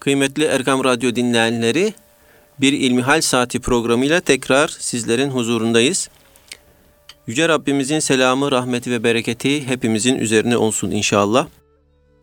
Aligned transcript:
Kıymetli 0.00 0.44
Erkam 0.44 0.84
Radyo 0.84 1.14
dinleyenleri, 1.14 1.94
bir 2.60 2.72
İlmihal 2.72 3.20
Saati 3.20 3.60
programıyla 3.60 4.20
tekrar 4.20 4.68
sizlerin 4.68 5.30
huzurundayız. 5.30 6.10
Yüce 7.26 7.48
Rabbimizin 7.48 7.98
selamı, 7.98 8.50
rahmeti 8.50 8.90
ve 8.90 9.04
bereketi 9.04 9.66
hepimizin 9.66 10.14
üzerine 10.18 10.56
olsun 10.56 10.90
inşallah. 10.90 11.46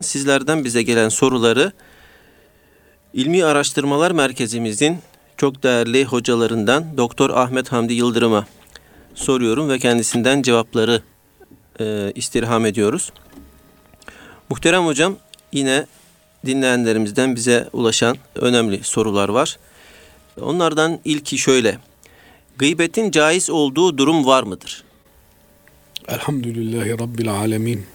Sizlerden 0.00 0.64
bize 0.64 0.82
gelen 0.82 1.08
soruları 1.08 1.72
İlmi 3.14 3.44
Araştırmalar 3.44 4.10
Merkezimizin 4.10 4.98
çok 5.36 5.62
değerli 5.62 6.04
hocalarından 6.04 6.96
Doktor 6.96 7.30
Ahmet 7.30 7.72
Hamdi 7.72 7.92
Yıldırım'a 7.92 8.46
soruyorum 9.14 9.68
ve 9.68 9.78
kendisinden 9.78 10.42
cevapları 10.42 11.02
e, 11.80 12.12
istirham 12.14 12.66
ediyoruz. 12.66 13.12
Muhterem 14.48 14.86
hocam 14.86 15.16
yine 15.52 15.86
dinleyenlerimizden 16.46 17.36
bize 17.36 17.68
ulaşan 17.72 18.16
önemli 18.34 18.84
sorular 18.84 19.28
var. 19.28 19.58
Onlardan 20.40 21.00
ilki 21.04 21.38
şöyle. 21.38 21.78
Gıybetin 22.58 23.10
caiz 23.10 23.50
olduğu 23.50 23.98
durum 23.98 24.26
var 24.26 24.42
mıdır? 24.42 24.84
Elhamdülillahi 26.08 26.90
Rabbil 26.90 27.30
alemin. 27.30 27.86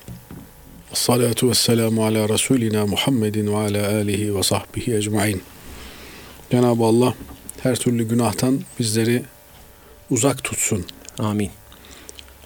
Salatu 0.94 1.50
ve 1.50 1.54
selamu 1.54 2.06
ala 2.06 2.30
Resulina 2.30 2.86
Muhammedin 2.86 3.48
ve 3.48 3.56
ala 3.56 3.96
alihi 3.96 4.36
ve 4.36 4.44
sahbihi 4.44 4.96
ecmain. 4.96 5.42
Cenab-ı 6.52 6.84
Allah 6.84 7.14
her 7.64 7.76
türlü 7.76 8.08
günahtan 8.08 8.62
bizleri 8.80 9.24
uzak 10.10 10.44
tutsun. 10.44 10.86
Amin. 11.20 11.50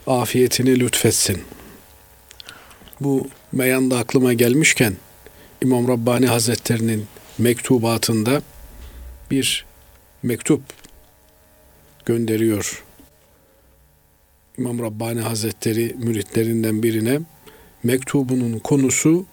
Afiyetini 0.08 0.80
lütfetsin. 0.80 1.42
Bu 3.02 3.28
meyanda 3.52 3.98
aklıma 3.98 4.34
gelmişken 4.34 4.98
İmam 5.62 5.88
Rabbani 5.88 6.28
Hazretlerinin 6.28 7.06
mektubatında 7.38 8.42
bir 9.32 9.66
mektup 10.24 10.62
gönderiyor. 12.06 12.84
İmam 14.58 14.80
Rabbani 14.80 15.22
Hazretleri 15.22 15.96
müritlerinden 15.98 16.84
birine 16.84 17.20
mektubunun 17.84 18.60
konusu 18.60 19.26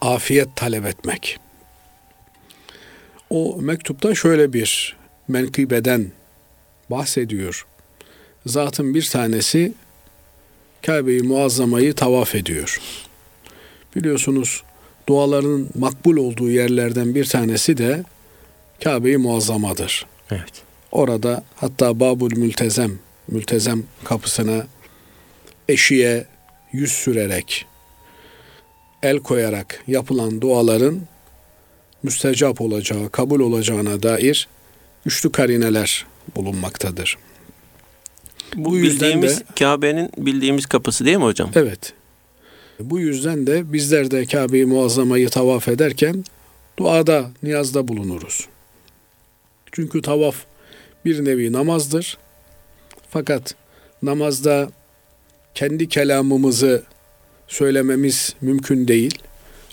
afiyet 0.00 0.56
talep 0.56 0.86
etmek. 0.86 1.38
O 3.30 3.56
mektupta 3.60 4.14
şöyle 4.14 4.52
bir 4.52 4.96
menkıbeden 5.28 6.12
bahsediyor. 6.90 7.66
Zatın 8.46 8.94
bir 8.94 9.06
tanesi 9.06 9.72
Kabe-i 10.86 11.22
Muazzama'yı 11.22 11.94
tavaf 11.94 12.34
ediyor. 12.34 12.80
Biliyorsunuz 13.96 14.62
duaların 15.08 15.66
makbul 15.78 16.16
olduğu 16.16 16.50
yerlerden 16.50 17.14
bir 17.14 17.24
tanesi 17.24 17.76
de 17.78 18.04
Kabe-i 18.84 19.16
Muazzama'dır. 19.16 20.06
Evet. 20.30 20.62
Orada 20.92 21.44
hatta 21.56 22.00
Babul 22.00 22.36
Mültezem, 22.36 22.98
Mültezem 23.28 23.84
kapısına 24.04 24.66
eşiğe 25.68 26.26
yüz 26.72 26.92
sürerek, 26.92 27.66
el 29.02 29.18
koyarak 29.18 29.82
yapılan 29.86 30.40
duaların 30.40 31.00
müstecap 32.02 32.60
olacağı, 32.60 33.10
kabul 33.10 33.40
olacağına 33.40 34.02
dair 34.02 34.48
güçlü 35.04 35.32
karineler 35.32 36.06
bulunmaktadır. 36.36 37.18
Bu, 38.56 38.70
Bu 38.70 38.74
bildiğimiz 38.74 39.40
de, 39.40 39.44
Kabe'nin 39.58 40.10
bildiğimiz 40.18 40.66
kapısı 40.66 41.04
değil 41.04 41.16
mi 41.16 41.24
hocam? 41.24 41.50
Evet. 41.54 41.92
Bu 42.80 43.00
yüzden 43.00 43.46
de 43.46 43.72
bizler 43.72 44.10
de 44.10 44.26
Kabe-i 44.26 44.64
Muazzama'yı 44.64 45.28
tavaf 45.28 45.68
ederken 45.68 46.24
duada, 46.78 47.30
niyazda 47.42 47.88
bulunuruz. 47.88 48.48
Çünkü 49.72 50.02
tavaf 50.02 50.36
bir 51.04 51.24
nevi 51.24 51.52
namazdır. 51.52 52.18
Fakat 53.10 53.54
namazda 54.02 54.70
kendi 55.54 55.88
kelamımızı 55.88 56.82
söylememiz 57.48 58.34
mümkün 58.40 58.88
değil. 58.88 59.18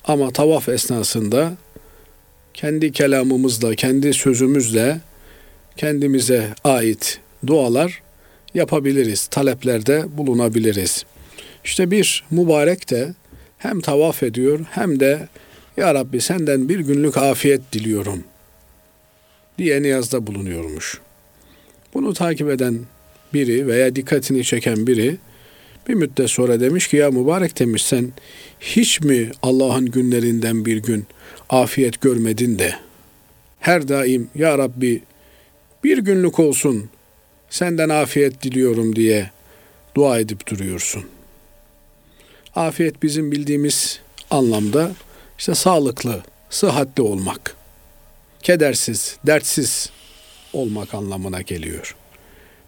Ama 0.05 0.31
tavaf 0.31 0.69
esnasında 0.69 1.53
kendi 2.53 2.91
kelamımızla, 2.91 3.75
kendi 3.75 4.13
sözümüzle 4.13 4.99
kendimize 5.77 6.53
ait 6.63 7.19
dualar 7.47 8.01
yapabiliriz, 8.53 9.27
taleplerde 9.27 10.17
bulunabiliriz. 10.17 11.05
İşte 11.65 11.91
bir 11.91 12.23
mübarek 12.31 12.89
de 12.89 13.13
hem 13.57 13.81
tavaf 13.81 14.23
ediyor 14.23 14.59
hem 14.71 14.99
de 14.99 15.27
Ya 15.77 15.93
Rabbi 15.93 16.21
senden 16.21 16.69
bir 16.69 16.79
günlük 16.79 17.17
afiyet 17.17 17.61
diliyorum 17.73 18.23
diye 19.57 19.81
niyazda 19.81 20.27
bulunuyormuş. 20.27 21.01
Bunu 21.93 22.13
takip 22.13 22.49
eden 22.49 22.79
biri 23.33 23.67
veya 23.67 23.95
dikkatini 23.95 24.43
çeken 24.43 24.87
biri 24.87 25.17
bir 25.89 25.93
müddet 25.93 26.29
sonra 26.29 26.59
demiş 26.59 26.87
ki 26.87 26.97
ya 26.97 27.11
mübarek 27.11 27.59
demiş 27.59 27.85
sen 27.85 28.13
hiç 28.59 29.01
mi 29.01 29.31
Allah'ın 29.41 29.85
günlerinden 29.85 30.65
bir 30.65 30.77
gün 30.77 31.05
afiyet 31.49 32.01
görmedin 32.01 32.59
de 32.59 32.75
her 33.59 33.87
daim 33.87 34.29
ya 34.35 34.57
Rabbi 34.57 35.03
bir 35.83 35.97
günlük 35.97 36.39
olsun 36.39 36.89
senden 37.49 37.89
afiyet 37.89 38.43
diliyorum 38.43 38.95
diye 38.95 39.31
dua 39.95 40.19
edip 40.19 40.47
duruyorsun. 40.47 41.14
Afiyet 42.55 43.03
bizim 43.03 43.31
bildiğimiz 43.31 43.99
anlamda 44.31 44.91
işte 45.37 45.55
sağlıklı, 45.55 46.23
sıhhatli 46.49 47.03
olmak, 47.03 47.55
kedersiz, 48.43 49.17
dertsiz 49.27 49.89
olmak 50.53 50.93
anlamına 50.93 51.41
geliyor. 51.41 51.95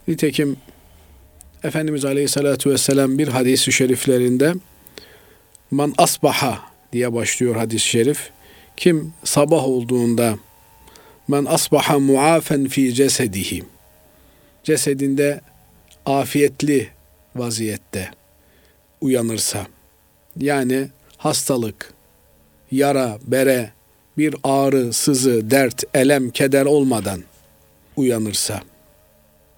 Nitekim 0.07 0.57
Efendimiz 1.63 2.05
Aleyhisselatü 2.05 2.69
Vesselam 2.69 3.17
bir 3.17 3.27
hadisi 3.27 3.71
şeriflerinde 3.71 4.53
Man 5.71 5.93
asbaha 5.97 6.61
diye 6.93 7.13
başlıyor 7.13 7.55
hadis-i 7.55 7.87
şerif. 7.87 8.29
Kim 8.77 9.13
sabah 9.23 9.63
olduğunda 9.63 10.37
men 11.27 11.45
asbaha 11.45 11.99
muafen 11.99 12.67
fi 12.67 12.93
cesedihi 12.93 13.63
cesedinde 14.63 15.41
afiyetli 16.05 16.89
vaziyette 17.35 18.11
uyanırsa 19.01 19.67
yani 20.39 20.87
hastalık, 21.17 21.93
yara, 22.71 23.17
bere, 23.27 23.71
bir 24.17 24.35
ağrı, 24.43 24.93
sızı, 24.93 25.51
dert, 25.51 25.83
elem, 25.93 26.29
keder 26.29 26.65
olmadan 26.65 27.23
uyanırsa 27.95 28.61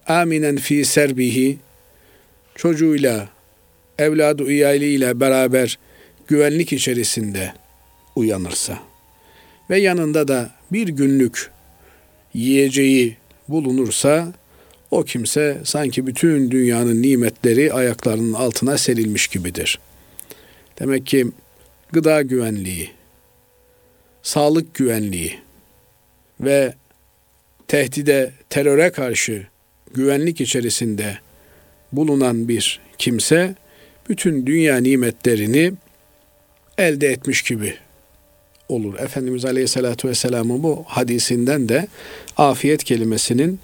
aminen 0.08 0.58
fi 0.58 0.86
serbihi 0.86 1.58
çocuğuyla, 2.56 3.30
evladı 3.98 4.52
iyaliyle 4.52 5.20
beraber 5.20 5.80
güvenlik 6.28 6.74
içerisinde 6.74 7.54
uyanırsa 8.16 8.80
ve 9.70 9.80
yanında 9.80 10.28
da 10.28 10.50
bir 10.72 10.88
günlük 10.88 11.52
yiyeceği 12.34 13.18
bulunursa 13.48 14.34
o 14.92 15.04
kimse 15.04 15.58
sanki 15.64 16.08
bütün 16.08 16.52
dünyanın 16.52 17.02
nimetleri 17.02 17.74
ayaklarının 17.74 18.34
altına 18.34 18.78
serilmiş 18.78 19.28
gibidir. 19.28 19.80
Demek 20.80 21.06
ki 21.06 21.28
gıda 21.92 22.22
güvenliği, 22.22 22.92
sağlık 24.24 24.74
güvenliği 24.74 25.40
ve 26.42 26.74
tehdide, 27.68 28.32
teröre 28.50 28.92
karşı 28.92 29.48
güvenlik 29.94 30.42
içerisinde 30.42 31.18
bulunan 31.92 32.48
bir 32.48 32.80
kimse 32.98 33.56
bütün 34.10 34.46
dünya 34.46 34.78
nimetlerini 34.78 35.74
elde 36.78 37.08
etmiş 37.08 37.42
gibi 37.42 37.76
olur. 38.70 39.00
Efendimiz 39.00 39.46
Aleyhisselatü 39.46 40.08
Vesselam'ın 40.08 40.64
bu 40.64 40.84
hadisinden 40.88 41.70
de 41.70 41.88
afiyet 42.38 42.84
kelimesinin 42.84 43.60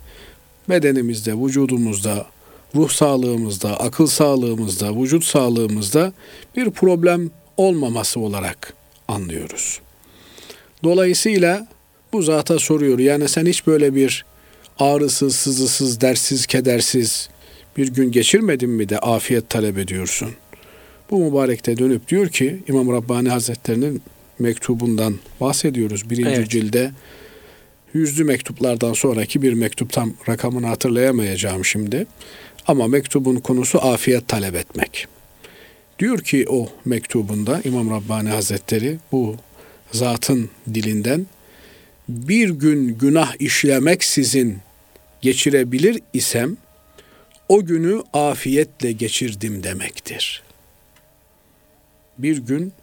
bedenimizde, 0.69 1.33
vücudumuzda, 1.33 2.25
ruh 2.75 2.89
sağlığımızda, 2.89 3.79
akıl 3.79 4.07
sağlığımızda, 4.07 4.95
vücut 4.95 5.23
sağlığımızda 5.23 6.13
bir 6.55 6.71
problem 6.71 7.31
olmaması 7.57 8.19
olarak 8.19 8.73
anlıyoruz. 9.07 9.79
Dolayısıyla 10.83 11.67
bu 12.13 12.21
zata 12.21 12.59
soruyor. 12.59 12.99
Yani 12.99 13.27
sen 13.27 13.45
hiç 13.45 13.67
böyle 13.67 13.95
bir 13.95 14.25
ağrısız, 14.79 15.35
sızısız, 15.35 16.01
dersiz, 16.01 16.45
kedersiz 16.45 17.29
bir 17.77 17.87
gün 17.87 18.11
geçirmedin 18.11 18.69
mi 18.69 18.89
de 18.89 18.99
afiyet 18.99 19.49
talep 19.49 19.77
ediyorsun. 19.77 20.29
Bu 21.11 21.19
mübarekte 21.19 21.77
dönüp 21.77 22.07
diyor 22.07 22.29
ki 22.29 22.63
İmam 22.67 22.91
Rabbani 22.93 23.29
Hazretlerinin 23.29 24.01
mektubundan 24.39 25.15
bahsediyoruz. 25.41 26.09
Birinci 26.09 26.29
evet. 26.29 26.49
cilde 26.49 26.91
yüzlü 27.93 28.23
mektuplardan 28.23 28.93
sonraki 28.93 29.41
bir 29.41 29.53
mektup 29.53 29.93
tam 29.93 30.13
rakamını 30.29 30.67
hatırlayamayacağım 30.67 31.65
şimdi. 31.65 32.07
Ama 32.67 32.87
mektubun 32.87 33.35
konusu 33.35 33.81
afiyet 33.81 34.27
talep 34.27 34.55
etmek. 34.55 35.07
Diyor 35.99 36.19
ki 36.19 36.45
o 36.49 36.69
mektubunda 36.85 37.61
İmam 37.63 37.89
Rabbani 37.89 38.29
Hazretleri 38.29 38.97
bu 39.11 39.35
zatın 39.91 40.49
dilinden 40.73 41.25
bir 42.09 42.49
gün 42.49 42.97
günah 42.97 43.33
işlemeksizin 43.39 44.57
geçirebilir 45.21 46.01
isem 46.13 46.57
o 47.49 47.65
günü 47.65 48.03
afiyetle 48.13 48.91
geçirdim 48.91 49.63
demektir. 49.63 50.43
Bir 52.17 52.37
gün 52.37 52.73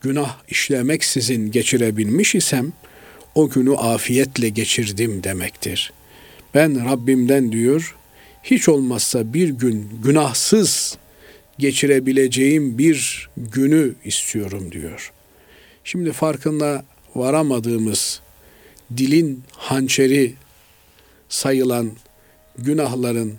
günah 0.00 0.36
işlemeksizin 0.48 1.50
geçirebilmiş 1.50 2.34
isem 2.34 2.72
o 3.34 3.48
günü 3.48 3.76
afiyetle 3.76 4.48
geçirdim 4.48 5.24
demektir. 5.24 5.92
Ben 6.54 6.90
Rabbimden 6.90 7.52
diyor 7.52 7.96
hiç 8.42 8.68
olmazsa 8.68 9.34
bir 9.34 9.48
gün 9.48 9.90
günahsız 10.04 10.98
geçirebileceğim 11.58 12.78
bir 12.78 13.28
günü 13.36 13.94
istiyorum 14.04 14.72
diyor. 14.72 15.12
Şimdi 15.84 16.12
farkında 16.12 16.84
varamadığımız 17.14 18.20
dilin 18.96 19.42
hançeri 19.52 20.34
sayılan 21.28 21.92
günahların 22.58 23.34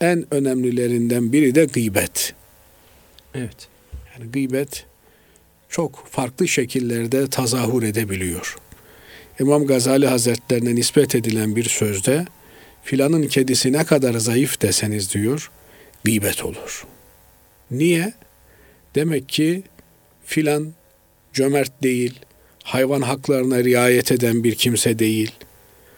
en 0.00 0.34
önemlilerinden 0.34 1.32
biri 1.32 1.54
de 1.54 1.64
gıybet. 1.64 2.34
Evet. 3.34 3.68
Yani 4.12 4.30
gıybet 4.30 4.86
çok 5.68 6.06
farklı 6.10 6.48
şekillerde 6.48 7.30
tazahür 7.30 7.82
edebiliyor. 7.82 8.56
İmam 9.40 9.66
Gazali 9.66 10.06
Hazretlerine 10.06 10.74
nispet 10.74 11.14
edilen 11.14 11.56
bir 11.56 11.64
sözde 11.64 12.26
filanın 12.82 13.26
kedisi 13.26 13.72
ne 13.72 13.84
kadar 13.84 14.14
zayıf 14.14 14.62
deseniz 14.62 15.14
diyor, 15.14 15.50
gıybet 16.04 16.44
olur. 16.44 16.86
Niye? 17.70 18.12
Demek 18.94 19.28
ki 19.28 19.62
filan 20.24 20.72
cömert 21.32 21.82
değil, 21.82 22.14
hayvan 22.62 23.02
haklarına 23.02 23.64
riayet 23.64 24.12
eden 24.12 24.44
bir 24.44 24.54
kimse 24.54 24.98
değil, 24.98 25.30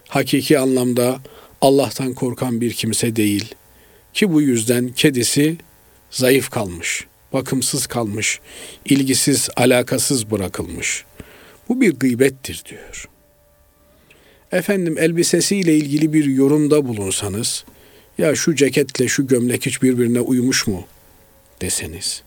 hakiki 0.08 0.58
anlamda 0.58 1.20
Allah'tan 1.60 2.14
korkan 2.14 2.60
bir 2.60 2.72
kimse 2.72 3.16
değil 3.16 3.54
ki 4.14 4.32
bu 4.32 4.42
yüzden 4.42 4.88
kedisi 4.88 5.56
zayıf 6.10 6.50
kalmış, 6.50 7.06
bakımsız 7.32 7.86
kalmış, 7.86 8.40
ilgisiz, 8.84 9.48
alakasız 9.56 10.30
bırakılmış. 10.30 11.04
Bu 11.68 11.80
bir 11.80 11.92
gıybettir 11.92 12.62
diyor. 12.68 13.09
Efendim 14.52 14.98
elbisesiyle 14.98 15.76
ilgili 15.76 16.12
bir 16.12 16.24
yorumda 16.24 16.88
bulunsanız, 16.88 17.64
ya 18.18 18.34
şu 18.34 18.54
ceketle 18.54 19.08
şu 19.08 19.26
gömlek 19.26 19.66
hiç 19.66 19.82
birbirine 19.82 20.20
uymuş 20.20 20.66
mu 20.66 20.86
deseniz. 21.60 22.22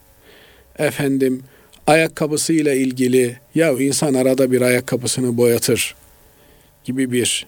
Efendim 0.80 1.44
ayakkabısıyla 1.88 2.74
ilgili 2.74 3.38
ya 3.56 3.72
insan 3.72 4.14
arada 4.14 4.52
bir 4.52 4.62
ayakkabısını 4.62 5.38
boyatır 5.38 5.96
gibi 6.84 7.12
bir 7.12 7.48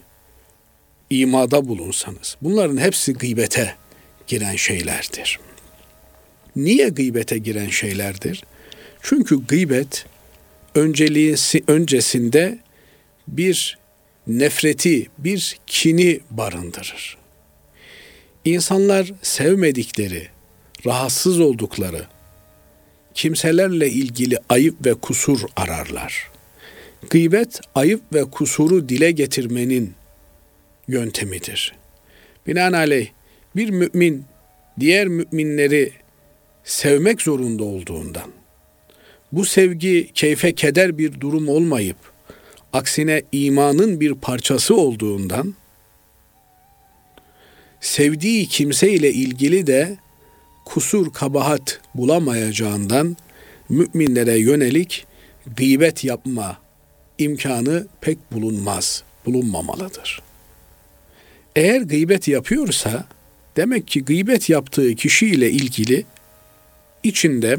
imada 1.10 1.68
bulunsanız. 1.68 2.36
Bunların 2.42 2.76
hepsi 2.76 3.12
gıybete 3.12 3.74
giren 4.26 4.56
şeylerdir. 4.56 5.40
Niye 6.56 6.88
gıybete 6.88 7.38
giren 7.38 7.68
şeylerdir? 7.68 8.44
Çünkü 9.02 9.46
gıybet 9.46 10.06
önceliği 10.74 11.34
öncesinde 11.68 12.58
bir 13.28 13.78
nefreti, 14.26 15.06
bir 15.18 15.58
kini 15.66 16.20
barındırır. 16.30 17.18
İnsanlar 18.44 19.12
sevmedikleri, 19.22 20.28
rahatsız 20.86 21.40
oldukları 21.40 22.06
kimselerle 23.14 23.90
ilgili 23.90 24.38
ayıp 24.48 24.86
ve 24.86 24.94
kusur 24.94 25.40
ararlar. 25.56 26.30
Gıybet 27.10 27.60
ayıp 27.74 28.02
ve 28.14 28.24
kusuru 28.24 28.88
dile 28.88 29.10
getirmenin 29.10 29.94
yöntemidir. 30.88 31.74
Binaenaleyh 32.46 33.08
bir 33.56 33.70
mümin 33.70 34.24
diğer 34.80 35.08
müminleri 35.08 35.92
sevmek 36.64 37.22
zorunda 37.22 37.64
olduğundan, 37.64 38.30
bu 39.32 39.44
sevgi 39.44 40.10
keyfe 40.14 40.54
keder 40.54 40.98
bir 40.98 41.20
durum 41.20 41.48
olmayıp, 41.48 41.96
aksine 42.72 43.22
imanın 43.32 44.00
bir 44.00 44.14
parçası 44.14 44.76
olduğundan, 44.76 45.54
sevdiği 47.80 48.46
kimse 48.46 48.90
ile 48.90 49.12
ilgili 49.12 49.66
de 49.66 49.96
kusur 50.64 51.12
kabahat 51.12 51.80
bulamayacağından 51.94 53.16
müminlere 53.68 54.38
yönelik 54.38 55.06
gıybet 55.56 56.04
yapma 56.04 56.58
imkanı 57.18 57.86
pek 58.00 58.32
bulunmaz, 58.32 59.02
bulunmamalıdır. 59.26 60.22
Eğer 61.56 61.80
gıybet 61.80 62.28
yapıyorsa 62.28 63.04
demek 63.56 63.88
ki 63.88 64.04
gıybet 64.04 64.50
yaptığı 64.50 64.94
kişiyle 64.94 65.50
ilgili 65.50 66.04
içinde 67.02 67.58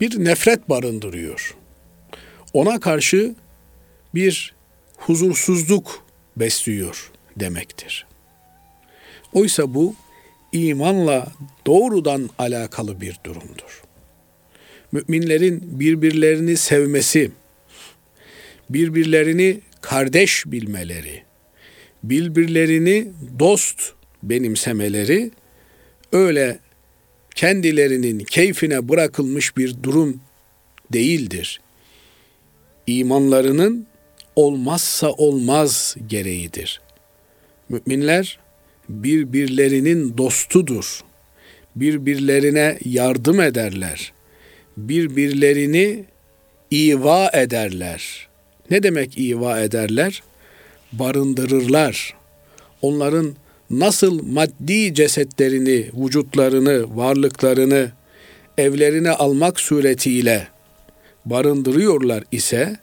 bir 0.00 0.24
nefret 0.24 0.68
barındırıyor. 0.68 1.56
Ona 2.52 2.80
karşı 2.80 3.34
bir 4.18 4.54
huzursuzluk 4.96 6.04
besliyor 6.36 7.10
demektir. 7.36 8.06
Oysa 9.32 9.74
bu 9.74 9.94
imanla 10.52 11.32
doğrudan 11.66 12.30
alakalı 12.38 13.00
bir 13.00 13.18
durumdur. 13.24 13.82
Müminlerin 14.92 15.80
birbirlerini 15.80 16.56
sevmesi, 16.56 17.30
birbirlerini 18.70 19.60
kardeş 19.80 20.46
bilmeleri, 20.46 21.22
birbirlerini 22.02 23.08
dost 23.38 23.92
benimsemeleri 24.22 25.30
öyle 26.12 26.58
kendilerinin 27.34 28.18
keyfine 28.18 28.88
bırakılmış 28.88 29.56
bir 29.56 29.82
durum 29.82 30.20
değildir. 30.92 31.60
İmanlarının 32.86 33.87
olmazsa 34.38 35.12
olmaz 35.12 35.96
gereğidir. 36.06 36.80
Müminler 37.68 38.38
birbirlerinin 38.88 40.18
dostudur. 40.18 41.00
Birbirlerine 41.76 42.78
yardım 42.84 43.40
ederler. 43.40 44.12
Birbirlerini 44.76 46.04
iva 46.70 47.30
ederler. 47.34 48.28
Ne 48.70 48.82
demek 48.82 49.18
iva 49.18 49.60
ederler? 49.60 50.22
Barındırırlar. 50.92 52.14
Onların 52.82 53.36
nasıl 53.70 54.22
maddi 54.22 54.94
cesetlerini, 54.94 55.90
vücutlarını, 55.94 56.96
varlıklarını 56.96 57.92
evlerine 58.58 59.10
almak 59.10 59.60
suretiyle 59.60 60.48
barındırıyorlar 61.24 62.24
ise 62.32 62.76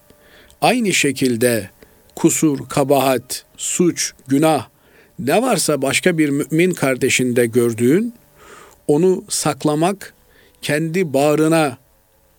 aynı 0.65 0.93
şekilde 0.93 1.69
kusur, 2.15 2.69
kabahat, 2.69 3.45
suç, 3.57 4.13
günah 4.27 4.67
ne 5.19 5.41
varsa 5.41 5.81
başka 5.81 6.17
bir 6.17 6.29
mümin 6.29 6.71
kardeşinde 6.71 7.45
gördüğün 7.45 8.13
onu 8.87 9.23
saklamak, 9.29 10.13
kendi 10.61 11.13
bağrına 11.13 11.77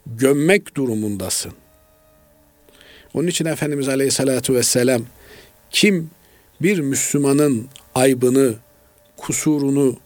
gömmek 0.06 0.75
durumundasın. 0.75 1.52
Onun 3.14 3.26
için 3.26 3.45
Efendimiz 3.45 3.88
Aleyhisselatü 3.88 4.54
Vesselam 4.54 5.02
kim 5.71 6.11
bir 6.62 6.78
Müslümanın 6.78 7.68
aybını, 7.95 8.54
kusurunu 9.16 9.97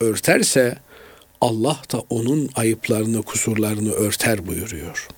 örterse 0.00 0.78
Allah 1.40 1.80
da 1.92 2.02
onun 2.10 2.50
ayıplarını, 2.54 3.22
kusurlarını 3.22 3.92
örter 3.92 4.46
buyuruyor. 4.46 5.08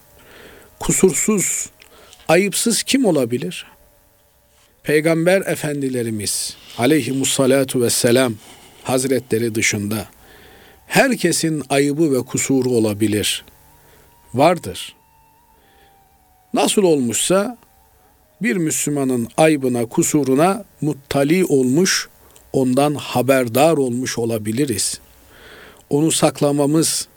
Kusursuz, 0.80 1.70
ayıpsız 2.28 2.82
kim 2.82 3.04
olabilir? 3.04 3.66
Peygamber 4.82 5.40
efendilerimiz 5.40 6.56
aleyhimussalatu 6.78 7.82
vesselam 7.82 8.34
hazretleri 8.82 9.54
dışında 9.54 10.06
herkesin 10.86 11.62
ayıbı 11.68 12.12
ve 12.12 12.22
kusuru 12.22 12.70
olabilir. 12.70 13.44
Vardır. 14.34 14.94
Nasıl 16.54 16.82
olmuşsa 16.82 17.58
bir 18.42 18.56
Müslümanın 18.56 19.28
aybına, 19.36 19.86
kusuruna 19.86 20.64
muttali 20.80 21.44
olmuş, 21.44 22.08
ondan 22.52 22.94
haberdar 22.94 23.76
olmuş 23.76 24.18
olabiliriz. 24.18 25.00
Onu 25.90 26.12
saklamamız, 26.12 27.08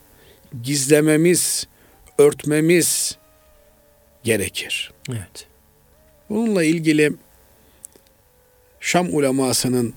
gizlememiz, 0.64 1.68
örtmemiz 2.18 3.18
gerekir. 4.24 4.92
Evet. 5.10 5.48
Bununla 6.30 6.64
ilgili 6.64 7.14
Şam 8.80 9.16
ulemasının 9.16 9.94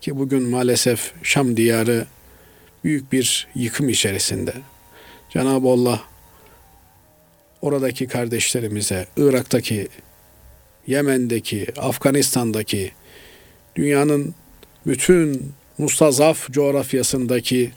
ki 0.00 0.18
bugün 0.18 0.42
maalesef 0.42 1.12
Şam 1.22 1.56
diyarı 1.56 2.06
büyük 2.84 3.12
bir 3.12 3.48
yıkım 3.54 3.88
içerisinde. 3.88 4.52
Cenab-ı 5.30 5.68
Allah 5.68 6.02
oradaki 7.62 8.06
kardeşlerimize, 8.06 9.06
Irak'taki 9.16 9.88
Yemen'deki, 10.86 11.66
Afganistan'daki, 11.76 12.92
dünyanın 13.76 14.34
bütün 14.86 15.52
mustazaf 15.78 16.50
coğrafyasındaki 16.50 17.72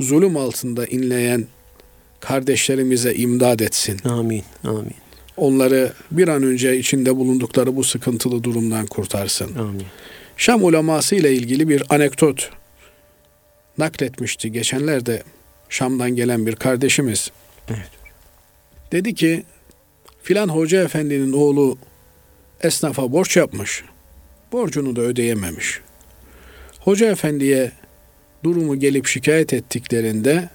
zulüm 0.00 0.36
altında 0.36 0.86
inleyen 0.86 1.46
kardeşlerimize 2.20 3.14
imdad 3.14 3.60
etsin. 3.60 4.00
Amin. 4.04 4.44
Amin. 4.64 5.03
Onları 5.36 5.92
bir 6.10 6.28
an 6.28 6.42
önce 6.42 6.78
içinde 6.78 7.16
bulundukları 7.16 7.76
bu 7.76 7.84
sıkıntılı 7.84 8.44
durumdan 8.44 8.86
kurtarsın. 8.86 9.54
Amin. 9.54 9.86
Şam 10.36 10.64
uleması 10.64 11.14
ile 11.14 11.32
ilgili 11.32 11.68
bir 11.68 11.82
anekdot 11.88 12.50
nakletmişti 13.78 14.52
geçenlerde 14.52 15.22
Şam'dan 15.68 16.10
gelen 16.10 16.46
bir 16.46 16.56
kardeşimiz. 16.56 17.30
Evet. 17.68 17.90
Dedi 18.92 19.14
ki 19.14 19.44
filan 20.22 20.48
hoca 20.48 20.84
efendinin 20.84 21.32
oğlu 21.32 21.78
esnafa 22.60 23.12
borç 23.12 23.36
yapmış. 23.36 23.84
Borcunu 24.52 24.96
da 24.96 25.00
ödeyememiş. 25.00 25.80
Hoca 26.80 27.10
efendiye 27.10 27.72
durumu 28.44 28.78
gelip 28.78 29.06
şikayet 29.06 29.52
ettiklerinde 29.52 30.48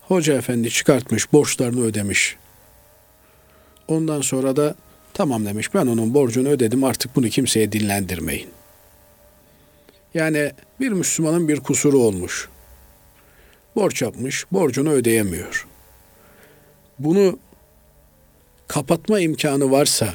hoca 0.00 0.34
efendi 0.34 0.70
çıkartmış 0.70 1.32
borçlarını 1.32 1.84
ödemiş. 1.84 2.36
Ondan 3.90 4.20
sonra 4.20 4.56
da 4.56 4.74
tamam 5.14 5.46
demiş 5.46 5.74
ben 5.74 5.86
onun 5.86 6.14
borcunu 6.14 6.48
ödedim 6.48 6.84
artık 6.84 7.16
bunu 7.16 7.28
kimseye 7.28 7.72
dinlendirmeyin. 7.72 8.48
Yani 10.14 10.52
bir 10.80 10.88
Müslümanın 10.88 11.48
bir 11.48 11.60
kusuru 11.60 11.98
olmuş. 11.98 12.48
Borç 13.76 14.02
yapmış, 14.02 14.46
borcunu 14.52 14.90
ödeyemiyor. 14.90 15.66
Bunu 16.98 17.38
kapatma 18.68 19.20
imkanı 19.20 19.70
varsa, 19.70 20.14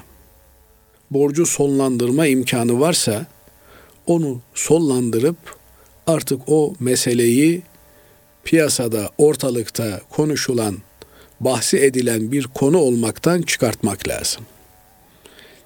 borcu 1.12 1.46
sonlandırma 1.46 2.28
imkanı 2.28 2.80
varsa 2.80 3.26
onu 4.06 4.42
sonlandırıp 4.54 5.38
artık 6.08 6.42
o 6.48 6.74
meseleyi 6.80 7.62
piyasada, 8.44 9.10
ortalıkta 9.18 10.02
konuşulan, 10.10 10.78
bahsi 11.40 11.78
edilen 11.78 12.32
bir 12.32 12.44
konu 12.44 12.78
olmaktan 12.78 13.42
çıkartmak 13.42 14.08
lazım. 14.08 14.44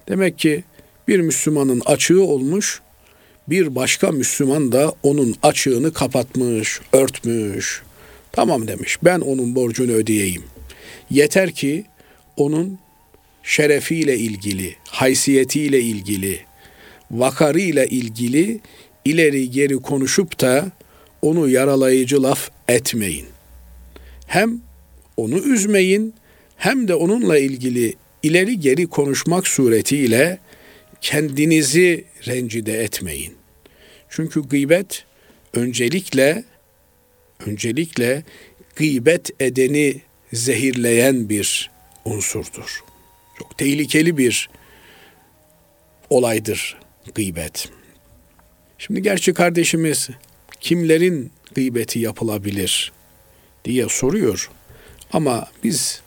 Demek 0.08 0.38
ki 0.38 0.64
bir 1.08 1.20
Müslümanın 1.20 1.82
açığı 1.86 2.22
olmuş, 2.22 2.80
bir 3.48 3.74
başka 3.74 4.12
Müslüman 4.12 4.72
da 4.72 4.92
onun 5.02 5.36
açığını 5.42 5.92
kapatmış, 5.92 6.80
örtmüş. 6.92 7.82
Tamam 8.32 8.68
demiş, 8.68 8.98
ben 9.04 9.20
onun 9.20 9.54
borcunu 9.54 9.92
ödeyeyim. 9.92 10.42
Yeter 11.10 11.50
ki 11.50 11.84
onun 12.36 12.78
şerefiyle 13.42 14.18
ilgili, 14.18 14.76
haysiyetiyle 14.88 15.80
ilgili, 15.80 16.40
vakarıyla 17.10 17.84
ilgili 17.84 18.60
ileri 19.04 19.50
geri 19.50 19.76
konuşup 19.76 20.40
da 20.40 20.70
onu 21.22 21.48
yaralayıcı 21.48 22.22
laf 22.22 22.50
etmeyin. 22.68 23.26
Hem 24.26 24.60
onu 25.20 25.38
üzmeyin 25.38 26.14
hem 26.56 26.88
de 26.88 26.94
onunla 26.94 27.38
ilgili 27.38 27.94
ileri 28.22 28.60
geri 28.60 28.86
konuşmak 28.86 29.48
suretiyle 29.48 30.38
kendinizi 31.00 32.04
rencide 32.26 32.82
etmeyin. 32.82 33.34
Çünkü 34.08 34.48
gıybet 34.48 35.04
öncelikle 35.54 36.44
öncelikle 37.46 38.22
gıybet 38.76 39.30
edeni 39.40 40.00
zehirleyen 40.32 41.28
bir 41.28 41.70
unsurdur. 42.04 42.84
Çok 43.38 43.58
tehlikeli 43.58 44.18
bir 44.18 44.50
olaydır 46.10 46.78
gıybet. 47.14 47.68
Şimdi 48.78 49.02
gerçi 49.02 49.34
kardeşimiz 49.34 50.10
kimlerin 50.60 51.30
gıybeti 51.54 51.98
yapılabilir 51.98 52.92
diye 53.64 53.88
soruyor. 53.88 54.50
Ama 55.12 55.46
biz 55.64 56.00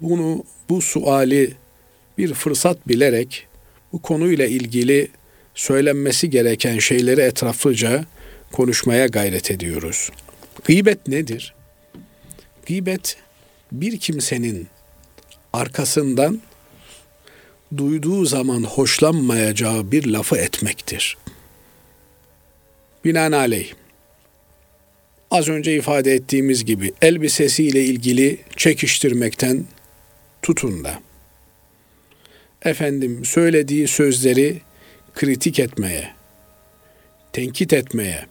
bunu 0.00 0.44
bu 0.68 0.82
suali 0.82 1.54
bir 2.18 2.34
fırsat 2.34 2.88
bilerek 2.88 3.46
bu 3.92 4.02
konuyla 4.02 4.46
ilgili 4.46 5.08
söylenmesi 5.54 6.30
gereken 6.30 6.78
şeyleri 6.78 7.20
etraflıca 7.20 8.04
konuşmaya 8.52 9.06
gayret 9.06 9.50
ediyoruz. 9.50 10.10
Gıybet 10.64 11.08
nedir? 11.08 11.54
Gıybet 12.66 13.16
bir 13.72 13.98
kimsenin 14.00 14.68
arkasından 15.52 16.40
duyduğu 17.76 18.24
zaman 18.24 18.62
hoşlanmayacağı 18.62 19.92
bir 19.92 20.06
lafı 20.06 20.36
etmektir. 20.36 21.16
Binaenaleyh 23.04 23.72
az 25.36 25.48
önce 25.48 25.76
ifade 25.76 26.12
ettiğimiz 26.12 26.64
gibi 26.64 26.92
elbisesiyle 27.02 27.84
ilgili 27.84 28.38
çekiştirmekten 28.56 29.64
tutun 30.42 30.84
da 30.84 31.00
efendim 32.64 33.24
söylediği 33.24 33.88
sözleri 33.88 34.60
kritik 35.14 35.60
etmeye, 35.60 36.10
tenkit 37.32 37.72
etmeye 37.72 38.26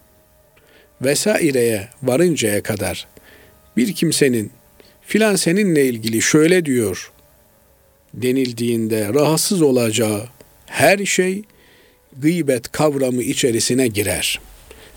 vesaireye 1.01 1.87
varıncaya 2.03 2.63
kadar 2.63 3.07
bir 3.77 3.95
kimsenin 3.95 4.51
filan 5.01 5.35
seninle 5.35 5.85
ilgili 5.85 6.21
şöyle 6.21 6.65
diyor 6.65 7.11
denildiğinde 8.13 9.13
rahatsız 9.13 9.61
olacağı 9.61 10.29
her 10.65 11.05
şey 11.05 11.43
gıybet 12.17 12.71
kavramı 12.71 13.23
içerisine 13.23 13.87
girer. 13.87 14.39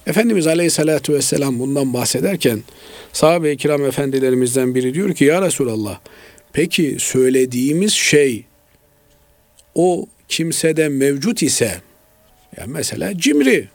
Efendimiz 0.09 0.47
Aleyhisselatü 0.47 1.15
Vesselam 1.15 1.59
bundan 1.59 1.95
bahsederken 1.95 2.63
sahabe-i 3.13 3.57
kiram 3.57 3.85
efendilerimizden 3.85 4.75
biri 4.75 4.95
diyor 4.95 5.15
ki 5.15 5.25
ya 5.25 5.43
Resulallah 5.43 6.01
peki 6.53 6.97
söylediğimiz 6.99 7.93
şey 7.93 8.45
o 9.75 10.07
kimsede 10.29 10.89
mevcut 10.89 11.43
ise 11.43 11.81
ya 12.57 12.65
mesela 12.67 13.19
cimri 13.19 13.69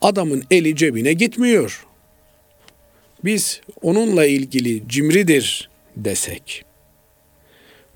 adamın 0.00 0.44
eli 0.50 0.76
cebine 0.76 1.12
gitmiyor. 1.12 1.86
Biz 3.24 3.60
onunla 3.82 4.26
ilgili 4.26 4.88
cimridir 4.88 5.70
desek 5.96 6.64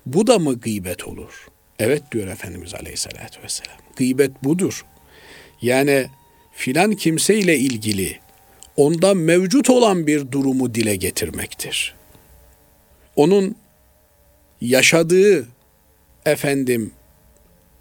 bu 0.05 0.27
da 0.27 0.39
mı 0.39 0.59
gıybet 0.59 1.07
olur? 1.07 1.47
Evet 1.79 2.03
diyor 2.11 2.27
Efendimiz 2.27 2.73
Aleyhisselatü 2.73 3.43
Vesselam. 3.43 3.77
Gıybet 3.95 4.43
budur. 4.43 4.85
Yani 5.61 6.07
filan 6.55 6.95
kimseyle 6.95 7.57
ilgili 7.57 8.19
onda 8.75 9.13
mevcut 9.13 9.69
olan 9.69 10.07
bir 10.07 10.31
durumu 10.31 10.75
dile 10.75 10.95
getirmektir. 10.95 11.95
Onun 13.15 13.55
yaşadığı 14.61 15.47
efendim 16.25 16.91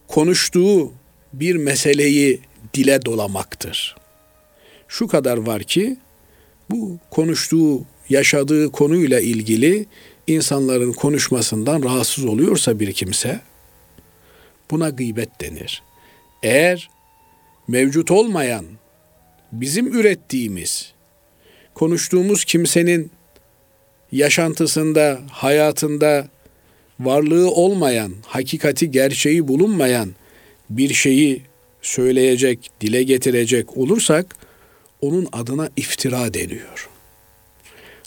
konuştuğu 0.08 0.92
bir 1.32 1.56
meseleyi 1.56 2.40
dile 2.74 3.04
dolamaktır. 3.04 3.96
Şu 4.88 5.08
kadar 5.08 5.36
var 5.36 5.62
ki 5.62 5.96
bu 6.70 6.98
konuştuğu, 7.10 7.84
yaşadığı 8.08 8.72
konuyla 8.72 9.20
ilgili 9.20 9.86
insanların 10.26 10.92
konuşmasından 10.92 11.82
rahatsız 11.82 12.24
oluyorsa 12.24 12.80
bir 12.80 12.92
kimse 12.92 13.40
buna 14.70 14.88
gıybet 14.88 15.40
denir. 15.40 15.82
Eğer 16.42 16.90
mevcut 17.68 18.10
olmayan 18.10 18.64
bizim 19.52 19.98
ürettiğimiz 19.98 20.92
konuştuğumuz 21.74 22.44
kimsenin 22.44 23.10
yaşantısında, 24.12 25.20
hayatında 25.30 26.28
varlığı 27.00 27.50
olmayan, 27.50 28.12
hakikati, 28.26 28.90
gerçeği 28.90 29.48
bulunmayan 29.48 30.14
bir 30.70 30.94
şeyi 30.94 31.42
söyleyecek, 31.82 32.70
dile 32.80 33.02
getirecek 33.02 33.76
olursak 33.76 34.36
onun 35.00 35.28
adına 35.32 35.68
iftira 35.76 36.34
deniyor. 36.34 36.88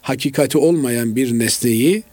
Hakikati 0.01 0.57
olmayan 0.57 1.15
bir 1.15 1.39
nesneyi 1.39 2.03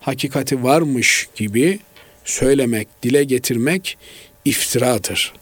hakikati 0.00 0.62
varmış 0.62 1.28
gibi 1.36 1.78
söylemek, 2.24 2.88
dile 3.02 3.24
getirmek 3.24 3.98
iftiradır. 4.44 5.32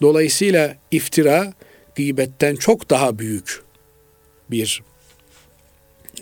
Dolayısıyla 0.00 0.76
iftira 0.90 1.52
gıybetten 1.94 2.56
çok 2.56 2.90
daha 2.90 3.18
büyük 3.18 3.62
bir 4.50 4.82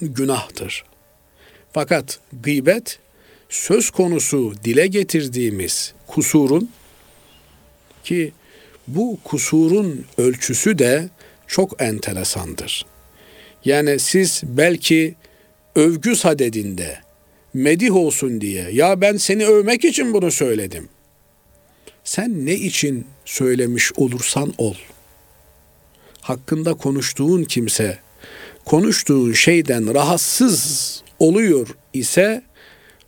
günahtır. 0.01 0.85
Fakat 1.73 2.19
gıybet 2.43 2.99
söz 3.49 3.91
konusu 3.91 4.55
dile 4.65 4.87
getirdiğimiz 4.87 5.95
kusurun 6.07 6.71
ki 8.05 8.33
bu 8.89 9.19
kusurun 9.25 10.05
ölçüsü 10.19 10.79
de 10.79 11.09
çok 11.47 11.83
enteresandır. 11.83 12.87
Yani 13.65 13.99
siz 13.99 14.43
belki 14.45 15.15
övgü 15.75 16.17
sadedinde 16.17 16.99
medih 17.55 17.97
olsun 17.97 18.41
diye 18.41 18.71
ya 18.73 19.01
ben 19.01 19.17
seni 19.17 19.47
övmek 19.47 19.85
için 19.85 20.15
bunu 20.15 20.31
söyledim. 20.31 20.89
Sen 22.07 22.47
ne 22.47 22.55
için 22.55 23.07
söylemiş 23.25 23.93
olursan 23.97 24.55
ol. 24.59 24.75
Hakkında 26.21 26.75
konuştuğun 26.75 27.45
kimse 27.45 27.99
konuştuğun 28.65 29.33
şeyden 29.33 29.95
rahatsız 29.95 31.03
oluyor 31.19 31.69
ise 31.93 32.43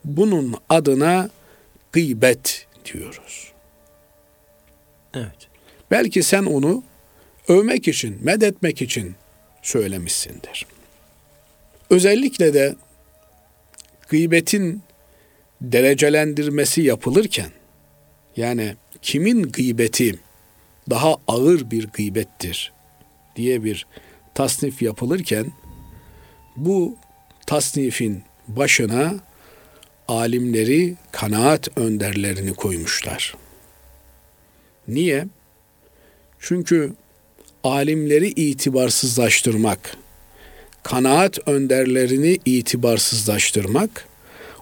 bunun 0.04 0.54
adına 0.68 1.30
gıybet 1.92 2.66
diyoruz. 2.84 3.52
Evet. 5.14 5.48
Belki 5.90 6.22
sen 6.22 6.44
onu 6.44 6.82
övmek 7.48 7.88
için, 7.88 8.18
medetmek 8.22 8.82
için 8.82 9.14
söylemişsindir. 9.62 10.66
Özellikle 11.90 12.54
de 12.54 12.74
gıybetin 14.08 14.82
derecelendirmesi 15.60 16.82
yapılırken 16.82 17.50
yani 18.36 18.76
kimin 19.02 19.42
gıybeti 19.42 20.18
daha 20.90 21.16
ağır 21.28 21.70
bir 21.70 21.86
gıybettir 21.86 22.72
diye 23.36 23.64
bir 23.64 23.86
tasnif 24.34 24.82
yapılırken 24.82 25.52
bu 26.56 26.96
tasnifin 27.46 28.22
başına 28.48 29.14
alimleri, 30.08 30.94
kanaat 31.12 31.78
önderlerini 31.78 32.54
koymuşlar. 32.54 33.34
Niye? 34.88 35.26
Çünkü 36.38 36.92
alimleri 37.64 38.28
itibarsızlaştırmak, 38.28 39.96
kanaat 40.82 41.48
önderlerini 41.48 42.38
itibarsızlaştırmak, 42.44 44.08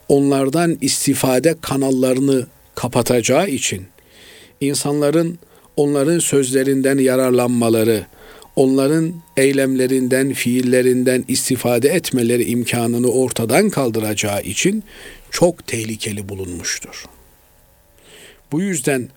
onlardan 0.09 0.79
istifade 0.81 1.57
kanallarını 1.61 2.47
kapatacağı 2.75 3.49
için 3.49 3.87
insanların 4.61 5.39
onların 5.77 6.19
sözlerinden 6.19 6.99
yararlanmaları, 6.99 8.07
onların 8.57 9.15
eylemlerinden, 9.37 10.33
fiillerinden 10.33 11.25
istifade 11.29 11.89
etmeleri 11.89 12.45
imkanını 12.45 13.11
ortadan 13.11 13.71
kaldıracağı 13.71 14.43
için 14.43 14.85
çok 15.31 15.67
tehlikeli 15.67 16.29
bulunmuştur. 16.29 17.05
Bu 18.53 18.61
yüzden 18.61 19.09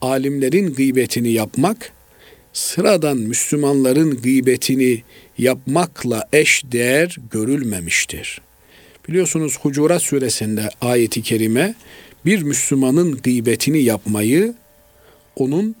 alimlerin 0.00 0.74
gıybetini 0.74 1.28
yapmak, 1.32 1.92
sıradan 2.52 3.16
Müslümanların 3.16 4.22
gıybetini 4.22 5.02
yapmakla 5.38 6.28
eş 6.32 6.62
değer 6.72 7.16
görülmemiştir. 7.30 8.40
Biliyorsunuz 9.08 9.58
Hucurat 9.62 10.02
suresinde 10.02 10.68
ayeti 10.80 11.22
kerime 11.22 11.74
bir 12.24 12.42
Müslümanın 12.42 13.16
gıybetini 13.16 13.82
yapmayı 13.82 14.54
onun 15.38 15.76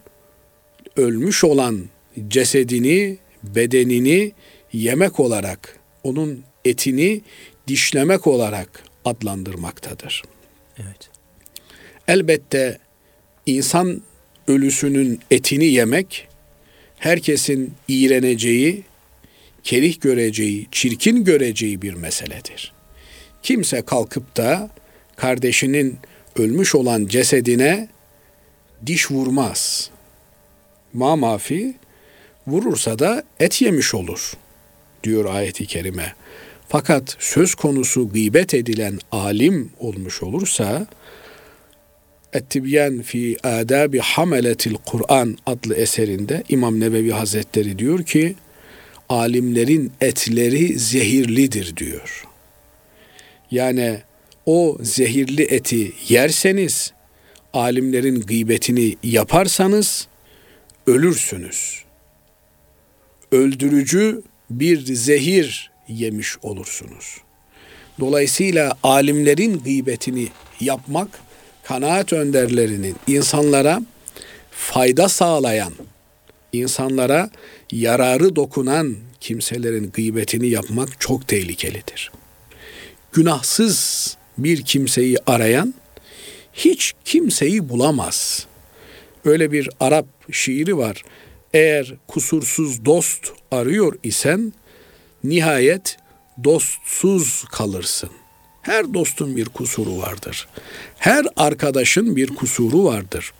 ölmüş 0.96 1.44
olan 1.44 1.84
cesedini, 2.28 3.18
bedenini 3.42 4.32
yemek 4.72 5.20
olarak, 5.20 5.78
onun 6.04 6.44
etini 6.64 7.20
dişlemek 7.68 8.26
olarak 8.26 8.84
adlandırmaktadır. 9.04 10.22
Evet. 10.78 11.10
Elbette 12.08 12.78
insan 13.46 14.02
ölüsünün 14.48 15.20
etini 15.30 15.66
yemek 15.66 16.28
herkesin 16.98 17.74
iğreneceği, 17.88 18.84
kerih 19.62 20.00
göreceği, 20.00 20.66
çirkin 20.72 21.24
göreceği 21.24 21.82
bir 21.82 21.94
meseledir. 21.94 22.72
Kimse 23.42 23.82
kalkıp 23.82 24.36
da 24.36 24.70
kardeşinin 25.16 25.98
ölmüş 26.36 26.74
olan 26.74 27.06
cesedine 27.06 27.88
diş 28.86 29.10
vurmaz. 29.10 29.90
Ma 30.92 31.16
mafi 31.16 31.74
vurursa 32.46 32.98
da 32.98 33.22
et 33.40 33.62
yemiş 33.62 33.94
olur 33.94 34.32
diyor 35.04 35.24
ayeti 35.34 35.66
kerime. 35.66 36.14
Fakat 36.68 37.16
söz 37.18 37.54
konusu 37.54 38.08
gıybet 38.08 38.54
edilen 38.54 38.98
alim 39.12 39.70
olmuş 39.78 40.22
olursa 40.22 40.86
Ettibyan 42.32 43.02
fi 43.02 43.36
adabi 43.42 43.98
hameletil 43.98 44.74
Kur'an 44.86 45.38
adlı 45.46 45.74
eserinde 45.74 46.42
İmam 46.48 46.80
Nebevi 46.80 47.10
Hazretleri 47.10 47.78
diyor 47.78 48.02
ki 48.02 48.34
alimlerin 49.08 49.92
etleri 50.00 50.78
zehirlidir 50.78 51.76
diyor. 51.76 52.24
Yani 53.50 53.98
o 54.46 54.78
zehirli 54.80 55.42
eti 55.42 55.92
yerseniz 56.08 56.92
alimlerin 57.58 58.20
gıybetini 58.20 58.96
yaparsanız 59.02 60.08
ölürsünüz. 60.86 61.84
Öldürücü 63.32 64.22
bir 64.50 64.94
zehir 64.94 65.70
yemiş 65.88 66.36
olursunuz. 66.42 67.16
Dolayısıyla 68.00 68.78
alimlerin 68.82 69.58
gıybetini 69.58 70.28
yapmak 70.60 71.08
kanaat 71.64 72.12
önderlerinin 72.12 72.96
insanlara 73.06 73.82
fayda 74.50 75.08
sağlayan, 75.08 75.72
insanlara 76.52 77.30
yararı 77.72 78.36
dokunan 78.36 78.96
kimselerin 79.20 79.90
gıybetini 79.90 80.48
yapmak 80.48 81.00
çok 81.00 81.28
tehlikelidir. 81.28 82.12
Günahsız 83.12 84.16
bir 84.38 84.62
kimseyi 84.62 85.16
arayan 85.26 85.74
hiç 86.52 86.94
kimseyi 87.04 87.68
bulamaz. 87.68 88.46
Öyle 89.24 89.52
bir 89.52 89.70
Arap 89.80 90.06
şiiri 90.32 90.76
var. 90.76 91.02
Eğer 91.54 91.94
kusursuz 92.08 92.84
dost 92.84 93.32
arıyor 93.50 93.98
isen 94.02 94.52
nihayet 95.24 95.96
dostsuz 96.44 97.44
kalırsın. 97.52 98.10
Her 98.62 98.94
dostun 98.94 99.36
bir 99.36 99.44
kusuru 99.44 99.98
vardır. 99.98 100.48
Her 100.98 101.26
arkadaşın 101.36 102.16
bir 102.16 102.28
kusuru 102.28 102.84
vardır. 102.84 103.32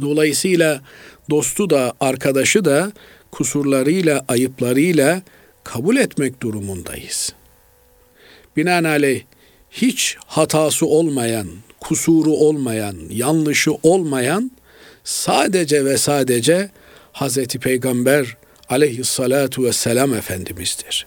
Dolayısıyla 0.00 0.82
dostu 1.30 1.70
da 1.70 1.94
arkadaşı 2.00 2.64
da 2.64 2.92
kusurlarıyla, 3.30 4.24
ayıplarıyla 4.28 5.22
kabul 5.64 5.96
etmek 5.96 6.42
durumundayız. 6.42 7.32
Binaenaleyh 8.56 9.22
hiç 9.70 10.16
hatası 10.26 10.86
olmayan, 10.86 11.48
kusuru 11.80 12.30
olmayan, 12.30 12.96
yanlışı 13.10 13.72
olmayan 13.82 14.50
sadece 15.04 15.84
ve 15.84 15.98
sadece 15.98 16.70
Hazreti 17.12 17.58
Peygamber 17.58 18.36
aleyhissalatu 18.68 19.64
vesselam 19.64 20.14
Efendimiz'dir. 20.14 21.06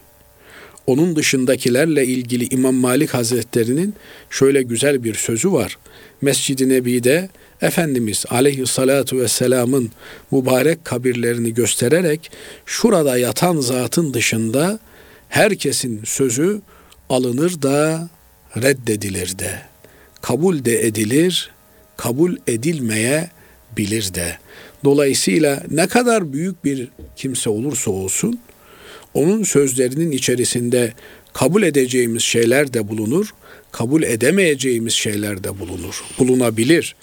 Onun 0.88 1.16
dışındakilerle 1.16 2.06
ilgili 2.06 2.54
İmam 2.54 2.76
Malik 2.76 3.14
Hazretleri'nin 3.14 3.96
şöyle 4.30 4.62
güzel 4.62 5.04
bir 5.04 5.14
sözü 5.14 5.52
var. 5.52 5.78
Mescid-i 6.22 6.70
Nebi'de 6.70 7.30
Efendimiz 7.62 8.26
aleyhissalatu 8.30 9.18
vesselamın 9.18 9.92
mübarek 10.32 10.86
kabirlerini 10.86 11.54
göstererek 11.54 12.32
şurada 12.66 13.18
yatan 13.18 13.60
zatın 13.60 14.14
dışında 14.14 14.80
herkesin 15.30 16.02
sözü 16.06 16.62
alınır 17.10 17.62
da 17.62 18.10
reddedilir 18.58 19.40
de. 19.40 19.71
Kabul 20.22 20.66
de 20.66 20.88
edilir, 20.88 21.52
kabul 21.98 22.36
edilmeye 22.48 23.30
bilir 23.78 24.14
de. 24.14 24.38
Dolayısıyla 24.84 25.64
ne 25.72 25.88
kadar 25.88 26.34
büyük 26.34 26.66
bir 26.66 26.88
kimse 27.16 27.50
olursa 27.50 27.92
olsun 27.92 28.40
onun 29.14 29.44
sözlerinin 29.44 30.12
içerisinde 30.12 30.94
kabul 31.34 31.64
edeceğimiz 31.64 32.24
şeyler 32.24 32.74
de 32.74 32.88
bulunur, 32.88 33.34
kabul 33.72 34.04
edemeyeceğimiz 34.04 34.94
şeyler 34.94 35.44
de 35.44 35.60
bulunur, 35.60 36.04
bulunabilir. 36.20 36.96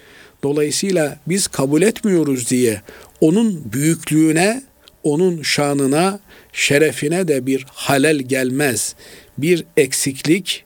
Dolayısıyla 0.43 1.19
biz 1.27 1.47
kabul 1.47 1.83
etmiyoruz 1.83 2.51
diye 2.51 2.83
onun 3.21 3.73
büyüklüğüne, 3.73 4.63
onun 5.03 5.43
şanına, 5.43 6.21
şerefine 6.53 7.29
de 7.29 7.47
bir 7.47 7.67
halel 7.69 8.19
gelmez. 8.19 8.95
Bir 9.39 9.65
eksiklik 9.77 10.65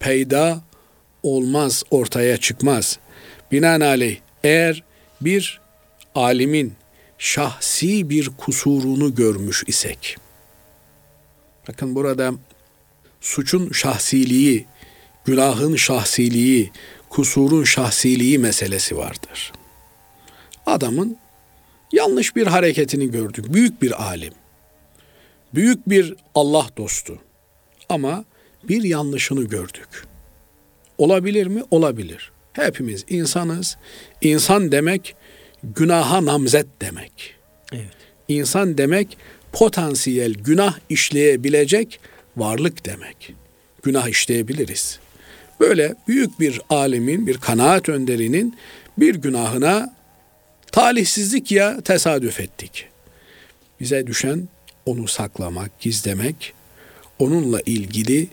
peyda 0.00 0.62
olmaz, 1.22 1.82
ortaya 1.90 2.36
çıkmaz. 2.36 2.98
Binaenaleyh 3.52 4.18
eğer 4.44 4.82
bir 5.20 5.60
alimin 6.14 6.74
şahsi 7.18 8.10
bir 8.10 8.28
kusurunu 8.28 9.14
görmüş 9.14 9.64
isek, 9.66 10.16
bakın 11.68 11.94
burada 11.94 12.32
suçun 13.20 13.72
şahsiliği, 13.72 14.66
günahın 15.24 15.76
şahsiliği, 15.76 16.70
kusurun 17.08 17.64
şahsiliği 17.64 18.38
meselesi 18.38 18.96
vardır. 18.96 19.52
Adamın 20.66 21.16
yanlış 21.92 22.36
bir 22.36 22.46
hareketini 22.46 23.10
gördük. 23.10 23.54
Büyük 23.54 23.82
bir 23.82 24.02
alim. 24.02 24.32
Büyük 25.54 25.88
bir 25.88 26.14
Allah 26.34 26.66
dostu. 26.76 27.18
Ama 27.88 28.24
bir 28.68 28.82
yanlışını 28.82 29.44
gördük. 29.44 30.06
Olabilir 30.98 31.46
mi? 31.46 31.62
Olabilir. 31.70 32.32
Hepimiz 32.52 33.04
insanız. 33.08 33.76
İnsan 34.20 34.72
demek 34.72 35.16
günaha 35.62 36.24
namzet 36.24 36.66
demek. 36.80 37.34
Evet. 37.72 37.86
İnsan 38.28 38.78
demek 38.78 39.16
potansiyel 39.52 40.34
günah 40.34 40.78
işleyebilecek 40.88 42.00
varlık 42.36 42.86
demek. 42.86 43.34
Günah 43.82 44.08
işleyebiliriz. 44.08 44.98
Böyle 45.60 45.94
büyük 46.08 46.40
bir 46.40 46.60
alimin, 46.70 47.26
bir 47.26 47.38
kanaat 47.38 47.88
önderinin 47.88 48.56
bir 48.98 49.14
günahına 49.14 49.96
talihsizlik 50.72 51.52
ya 51.52 51.80
tesadüf 51.80 52.40
ettik. 52.40 52.86
Bize 53.80 54.06
düşen 54.06 54.48
onu 54.86 55.08
saklamak, 55.08 55.80
gizlemek, 55.80 56.52
onunla 57.18 57.60
ilgili 57.60 58.28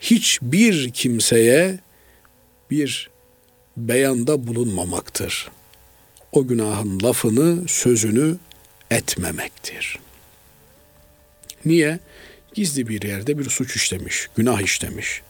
hiçbir 0.00 0.90
kimseye 0.90 1.78
bir 2.70 3.10
beyanda 3.76 4.46
bulunmamaktır. 4.46 5.50
O 6.32 6.46
günahın 6.46 7.00
lafını, 7.02 7.68
sözünü 7.68 8.36
etmemektir. 8.90 9.98
Niye? 11.64 11.98
Gizli 12.54 12.88
bir 12.88 13.02
yerde 13.02 13.38
bir 13.38 13.50
suç 13.50 13.76
işlemiş, 13.76 14.28
günah 14.36 14.60
işlemiş. 14.60 15.22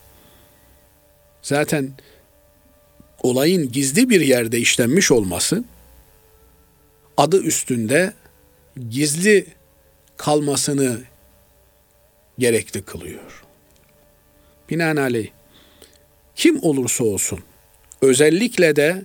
Zaten 1.42 1.92
olayın 3.22 3.72
gizli 3.72 4.11
bir 4.11 4.20
yerde 4.20 4.59
işlenmiş 4.59 5.11
olması 5.11 5.64
adı 7.16 7.42
üstünde 7.42 8.12
gizli 8.88 9.46
kalmasını 10.16 11.01
gerekli 12.38 12.83
kılıyor. 12.83 13.44
Binaenaleyh 14.70 15.31
kim 16.38 16.59
olursa 16.62 17.05
olsun 17.05 17.38
özellikle 18.03 18.77
de 18.77 19.03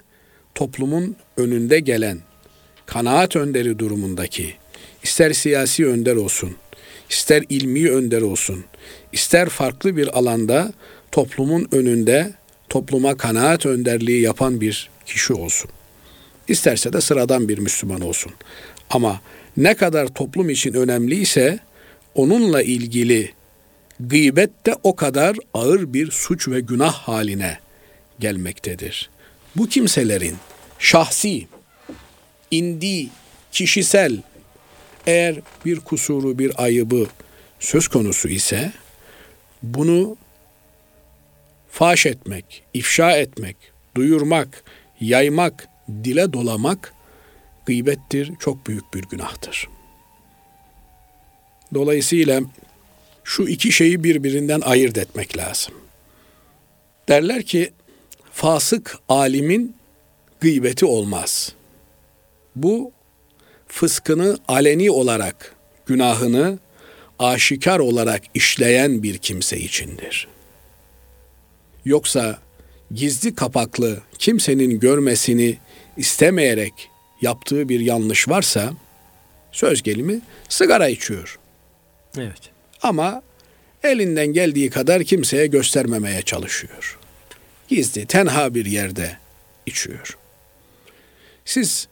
toplumun 0.55 1.15
önünde 1.37 1.79
gelen 1.79 2.19
kanaat 2.85 3.35
önderi 3.35 3.79
durumundaki 3.79 4.53
ister 5.03 5.33
siyasi 5.33 5.87
önder 5.87 6.15
olsun, 6.15 6.55
ister 7.09 7.43
ilmi 7.49 7.89
önder 7.89 8.21
olsun, 8.21 8.65
ister 9.11 9.49
farklı 9.49 9.97
bir 9.97 10.17
alanda 10.19 10.73
toplumun 11.11 11.67
önünde 11.71 12.33
topluma 12.69 13.17
kanaat 13.17 13.65
önderliği 13.65 14.21
yapan 14.21 14.61
bir 14.61 14.89
kişi 15.05 15.33
olsun. 15.33 15.71
İsterse 16.47 16.93
de 16.93 17.01
sıradan 17.01 17.49
bir 17.49 17.57
Müslüman 17.57 18.01
olsun. 18.01 18.31
Ama 18.89 19.21
ne 19.57 19.73
kadar 19.73 20.07
toplum 20.07 20.49
için 20.49 20.73
önemliyse 20.73 21.59
onunla 22.15 22.61
ilgili 22.61 23.31
gıybet 23.99 24.65
de 24.65 24.75
o 24.83 24.95
kadar 24.95 25.37
ağır 25.53 25.93
bir 25.93 26.11
suç 26.11 26.47
ve 26.47 26.59
günah 26.59 26.93
haline 26.93 27.59
gelmektedir. 28.19 29.09
Bu 29.55 29.69
kimselerin 29.69 30.35
şahsi, 30.79 31.47
indi, 32.51 33.07
kişisel 33.51 34.21
eğer 35.07 35.35
bir 35.65 35.79
kusuru, 35.79 36.39
bir 36.39 36.63
ayıbı 36.63 37.07
söz 37.59 37.87
konusu 37.87 38.29
ise 38.29 38.71
bunu 39.63 40.17
faş 41.69 42.05
etmek, 42.05 42.63
ifşa 42.73 43.11
etmek, 43.11 43.57
duyurmak, 43.95 44.63
yaymak, 44.99 45.67
dile 46.03 46.33
dolamak 46.33 46.93
gıybettir, 47.65 48.31
çok 48.39 48.67
büyük 48.67 48.93
bir 48.93 49.03
günahtır. 49.03 49.69
Dolayısıyla 51.73 52.41
şu 53.23 53.43
iki 53.43 53.71
şeyi 53.71 54.03
birbirinden 54.03 54.61
ayırt 54.61 54.97
etmek 54.97 55.37
lazım. 55.37 55.73
Derler 57.09 57.43
ki 57.43 57.71
fasık 58.31 58.97
alimin 59.09 59.75
gıybeti 60.39 60.85
olmaz. 60.85 61.53
Bu 62.55 62.91
fıskını 63.67 64.37
aleni 64.47 64.91
olarak, 64.91 65.55
günahını 65.85 66.59
aşikar 67.19 67.79
olarak 67.79 68.23
işleyen 68.33 69.03
bir 69.03 69.17
kimse 69.17 69.59
içindir. 69.59 70.27
Yoksa 71.85 72.39
gizli 72.91 73.35
kapaklı 73.35 73.99
kimsenin 74.19 74.79
görmesini 74.79 75.57
istemeyerek 75.97 76.89
yaptığı 77.21 77.69
bir 77.69 77.79
yanlış 77.79 78.29
varsa 78.29 78.73
söz 79.51 79.83
gelimi 79.83 80.21
sigara 80.49 80.87
içiyor. 80.87 81.39
Evet. 82.17 82.52
Ama 82.83 83.21
elinden 83.83 84.27
geldiği 84.27 84.69
kadar 84.69 85.03
kimseye 85.03 85.47
göstermemeye 85.47 86.21
çalışıyor. 86.21 86.99
Gizli, 87.67 88.05
tenha 88.05 88.55
bir 88.55 88.65
yerde 88.65 89.17
içiyor. 89.65 90.17
Siz 91.45 91.87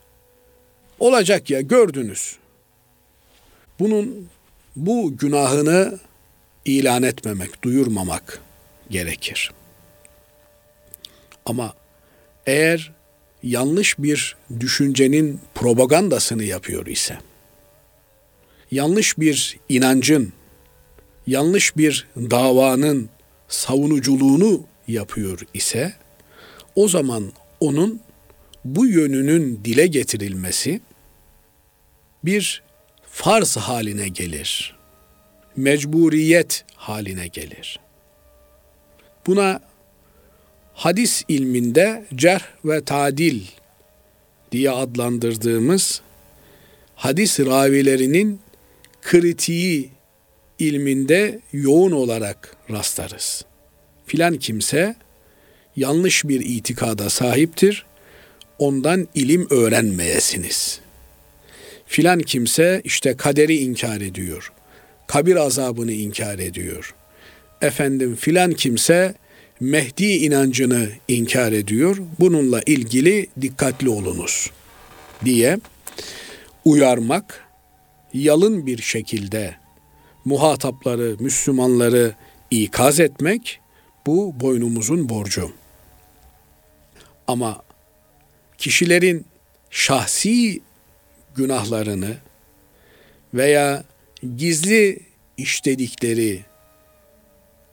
olacak 1.00 1.50
ya 1.50 1.62
gördünüz. 1.62 2.36
Bunun 3.80 4.30
bu 4.76 5.18
günahını 5.18 6.00
ilan 6.66 7.04
etmemek, 7.04 7.64
duyurmamak 7.64 8.42
gerekir. 8.90 9.52
Ama 11.46 11.74
eğer 12.46 12.94
yanlış 13.44 14.00
bir 14.00 14.36
düşüncenin 14.60 15.42
propagandasını 15.56 16.44
yapıyor 16.44 16.86
ise, 16.86 17.18
yanlış 18.72 19.20
bir 19.20 19.58
inancın, 19.70 20.34
yanlış 21.28 21.78
bir 21.78 22.08
davanın 22.18 23.10
savunuculuğunu 23.48 24.64
yapıyor 24.88 25.40
ise, 25.54 25.94
o 26.76 26.88
zaman 26.88 27.32
onun 27.60 28.02
bu 28.66 28.86
yönünün 28.86 29.60
dile 29.66 29.88
getirilmesi 29.88 30.82
bir 32.24 32.64
farz 33.10 33.58
haline 33.58 34.08
gelir. 34.08 34.78
Mecburiyet 35.56 36.66
haline 36.76 37.28
gelir. 37.28 37.80
Buna 39.28 39.62
hadis 40.74 41.24
ilminde 41.28 42.06
cerh 42.16 42.44
ve 42.66 42.84
tadil 42.84 43.42
diye 44.52 44.72
adlandırdığımız 44.72 46.02
hadis 46.96 47.40
ravilerinin 47.40 48.40
kritiği 49.02 49.90
ilminde 50.62 51.40
yoğun 51.54 51.92
olarak 51.92 52.58
rastlarız. 52.72 53.46
Filan 54.06 54.38
kimse 54.38 54.96
yanlış 55.76 56.26
bir 56.26 56.40
itikada 56.40 57.10
sahiptir. 57.10 57.86
Ondan 58.60 59.08
ilim 59.16 59.48
öğrenmeyesiniz. 59.50 60.80
Filan 61.86 62.20
kimse 62.20 62.82
işte 62.84 63.18
kaderi 63.18 63.58
inkar 63.58 64.02
ediyor. 64.02 64.52
Kabir 65.08 65.36
azabını 65.36 65.92
inkar 65.92 66.40
ediyor. 66.40 66.96
Efendim 67.62 68.16
filan 68.16 68.54
kimse 68.54 69.16
Mehdi 69.60 70.06
inancını 70.06 70.90
inkar 71.08 71.52
ediyor. 71.52 71.98
Bununla 72.20 72.62
ilgili 72.66 73.28
dikkatli 73.42 73.90
olunuz 73.90 74.52
diye 75.26 75.60
uyarmak, 76.66 77.46
yalın 78.14 78.66
bir 78.66 78.82
şekilde 78.82 79.56
muhatapları, 80.26 81.16
Müslümanları 81.20 82.16
ikaz 82.52 83.00
etmek 83.00 83.60
bu 84.06 84.40
boynumuzun 84.40 85.10
borcu. 85.10 85.52
Ama 87.28 87.64
kişilerin 88.58 89.26
şahsi 89.70 90.62
günahlarını 91.36 92.18
veya 93.34 93.84
gizli 94.38 95.00
işledikleri 95.38 96.42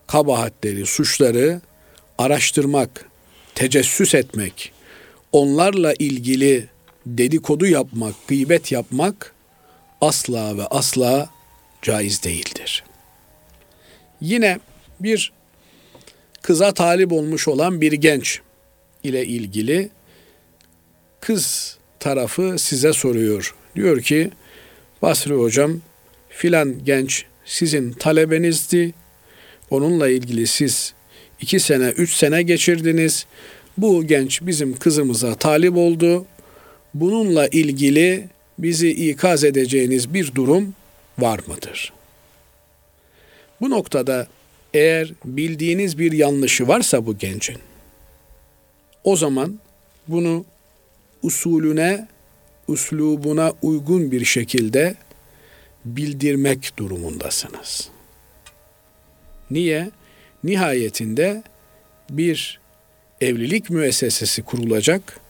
kabahatleri, 0.07 0.87
suçları 0.87 1.61
araştırmak, 2.19 3.11
tecessüs 3.55 4.15
etmek, 4.15 4.73
onlarla 5.33 5.95
ilgili 5.99 6.69
dedikodu 7.07 7.67
yapmak, 7.67 8.15
gıybet 8.29 8.73
yapmak 8.73 9.35
asla 10.01 10.57
ve 10.57 10.67
asla 10.67 11.31
caiz 11.83 12.23
değildir. 12.25 12.85
Yine 14.21 14.59
bir 15.01 15.33
kıza 16.43 16.75
talip 16.75 17.13
olmuş 17.13 17.49
olan 17.49 17.81
bir 17.81 17.93
genç 17.93 18.41
ile 19.05 19.27
ilgili 19.27 19.91
kız 21.21 21.77
tarafı 22.01 22.59
size 22.59 22.93
soruyor. 22.93 23.55
Diyor 23.77 24.03
ki 24.03 24.31
Basri 25.03 25.35
hocam 25.35 25.81
filan 26.29 26.85
genç 26.85 27.25
sizin 27.45 27.93
talebenizdi. 27.93 28.95
Onunla 29.71 30.09
ilgili 30.09 30.47
siz 30.47 30.95
iki 31.41 31.61
sene, 31.61 31.89
üç 31.89 32.13
sene 32.15 32.43
geçirdiniz. 32.43 33.27
Bu 33.79 34.07
genç 34.07 34.43
bizim 34.43 34.77
kızımıza 34.77 35.35
talip 35.35 35.77
oldu. 35.77 36.27
Bununla 36.95 37.49
ilgili 37.49 38.29
bizi 38.59 38.91
ikaz 38.91 39.45
edeceğiniz 39.45 40.15
bir 40.15 40.35
durum 40.35 40.75
var 41.19 41.41
mıdır? 41.47 41.93
Bu 43.61 43.71
noktada 43.71 44.27
eğer 44.75 45.13
bildiğiniz 45.25 45.99
bir 45.99 46.13
yanlışı 46.13 46.69
varsa 46.69 47.07
bu 47.07 47.19
gencin, 47.19 47.59
o 49.05 49.17
zaman 49.17 49.59
bunu 50.09 50.45
usulüne, 51.23 52.09
uslubuna 52.69 53.53
uygun 53.63 54.11
bir 54.11 54.25
şekilde 54.25 54.95
bildirmek 55.85 56.73
durumundasınız. 56.77 57.89
Niye? 59.51 59.91
Nihayetinde 60.45 61.43
bir 62.11 62.61
evlilik 63.21 63.71
müessesesi 63.71 64.43
kurulacak. 64.43 65.21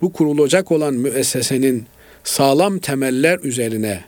Bu 0.00 0.12
kurulacak 0.12 0.72
olan 0.72 0.94
müessesenin 0.94 1.86
sağlam 2.24 2.78
temeller 2.78 3.38
üzerine 3.38 4.04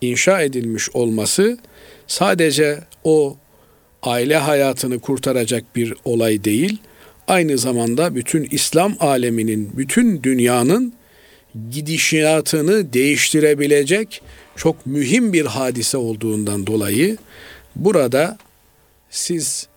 inşa 0.00 0.42
edilmiş 0.42 0.90
olması 0.90 1.58
sadece 2.06 2.80
o 3.04 3.36
aile 4.02 4.36
hayatını 4.36 4.98
kurtaracak 4.98 5.76
bir 5.76 5.94
olay 6.04 6.44
değil, 6.44 6.78
aynı 7.28 7.58
zamanda 7.58 8.14
bütün 8.14 8.48
İslam 8.50 8.96
aleminin, 9.00 9.70
bütün 9.76 10.22
dünyanın 10.22 10.92
gidişatını 11.70 12.92
değiştirebilecek 12.92 14.22
çok 14.56 14.86
mühim 14.86 15.32
bir 15.32 15.46
hadise 15.46 15.96
olduğundan 15.96 16.66
dolayı 16.66 17.16
burada 17.76 18.38
siz 19.10 19.68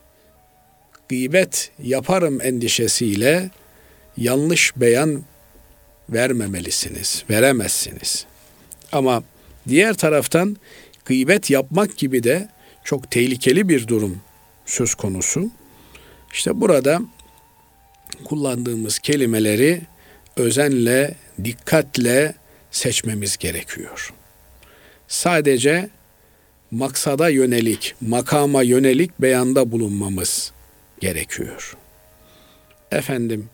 gıybet 1.09 1.71
yaparım 1.83 2.41
endişesiyle 2.41 3.49
yanlış 4.17 4.73
beyan 4.75 5.23
vermemelisiniz, 6.09 7.23
veremezsiniz. 7.29 8.25
Ama 8.91 9.23
diğer 9.67 9.93
taraftan 9.93 10.57
gıybet 11.05 11.49
yapmak 11.49 11.97
gibi 11.97 12.23
de 12.23 12.49
çok 12.83 13.11
tehlikeli 13.11 13.69
bir 13.69 13.87
durum 13.87 14.21
söz 14.65 14.95
konusu. 14.95 15.51
İşte 16.33 16.61
burada 16.61 17.01
kullandığımız 18.23 18.99
kelimeleri 18.99 19.81
özenle, 20.37 21.15
dikkatle 21.43 22.35
seçmemiz 22.71 23.37
gerekiyor. 23.37 24.13
Sadece 25.07 25.89
maksada 26.71 27.29
yönelik, 27.29 27.95
makama 28.01 28.63
yönelik 28.63 29.21
beyanda 29.21 29.71
bulunmamız 29.71 30.51
gerekiyor. 30.99 31.77
Efendim, 32.91 33.49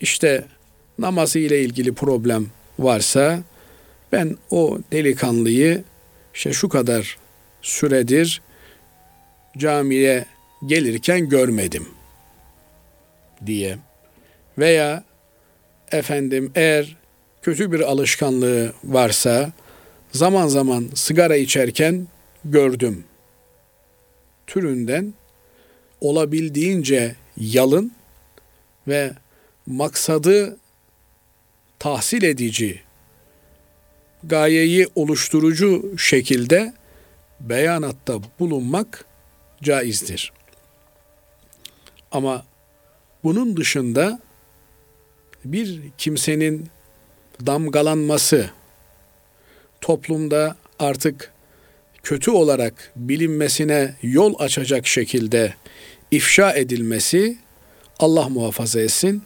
işte 0.00 0.44
namazı 0.98 1.38
ile 1.38 1.60
ilgili 1.60 1.94
problem 1.94 2.46
varsa 2.78 3.42
ben 4.12 4.36
o 4.50 4.78
delikanlıyı 4.92 5.84
işte 6.34 6.52
şu 6.52 6.68
kadar 6.68 7.18
süredir 7.62 8.42
camiye 9.58 10.24
gelirken 10.66 11.28
görmedim 11.28 11.88
diye. 13.46 13.78
Veya 14.58 15.04
efendim 15.92 16.52
eğer 16.54 16.96
kötü 17.42 17.72
bir 17.72 17.80
alışkanlığı 17.80 18.72
varsa 18.84 19.52
zaman 20.12 20.48
zaman 20.48 20.88
sigara 20.94 21.36
içerken 21.36 22.06
gördüm. 22.44 23.04
Türünden 24.46 25.14
olabildiğince 26.00 27.14
yalın 27.36 27.92
ve 28.88 29.12
maksadı 29.66 30.58
tahsil 31.78 32.22
edici, 32.22 32.80
gayeyi 34.24 34.88
oluşturucu 34.94 35.98
şekilde 35.98 36.74
beyanatta 37.40 38.18
bulunmak 38.38 39.04
caizdir. 39.62 40.32
Ama 42.12 42.44
bunun 43.24 43.56
dışında 43.56 44.20
bir 45.44 45.80
kimsenin 45.98 46.68
damgalanması 47.46 48.50
toplumda 49.80 50.56
artık 50.78 51.32
kötü 52.02 52.30
olarak 52.30 52.92
bilinmesine 52.96 53.94
yol 54.02 54.34
açacak 54.38 54.86
şekilde 54.86 55.54
ifşa 56.10 56.52
edilmesi 56.52 57.38
Allah 57.98 58.28
muhafaza 58.28 58.80
etsin 58.80 59.22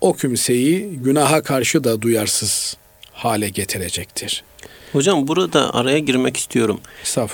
o 0.00 0.12
kimseyi 0.12 0.88
günaha 0.90 1.42
karşı 1.42 1.84
da 1.84 2.02
duyarsız 2.02 2.76
hale 3.18 3.48
getirecektir. 3.48 4.44
Hocam 4.92 5.28
burada 5.28 5.74
araya 5.74 5.98
girmek 5.98 6.36
istiyorum. 6.36 6.80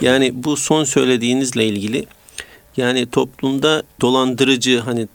Yani 0.00 0.44
bu 0.44 0.56
son 0.56 0.84
söylediğinizle 0.84 1.66
ilgili 1.66 2.06
yani 2.76 3.10
toplumda 3.10 3.82
dolandırıcı 4.00 4.80
hani 4.80 5.08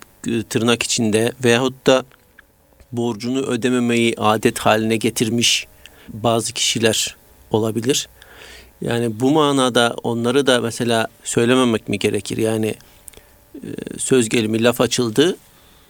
tırnak 0.49 0.83
içinde 0.83 1.31
veyahut 1.43 1.87
da 1.87 2.03
borcunu 2.91 3.41
ödememeyi 3.41 4.15
adet 4.17 4.59
haline 4.59 4.97
getirmiş 4.97 5.67
bazı 6.07 6.53
kişiler 6.53 7.15
olabilir. 7.51 8.09
Yani 8.81 9.19
bu 9.19 9.31
manada 9.31 9.95
onları 10.03 10.47
da 10.47 10.61
mesela 10.61 11.07
söylememek 11.23 11.89
mi 11.89 11.99
gerekir? 11.99 12.37
Yani 12.37 12.75
e, 13.55 13.67
söz 13.97 14.29
gelimi 14.29 14.63
laf 14.63 14.81
açıldı 14.81 15.37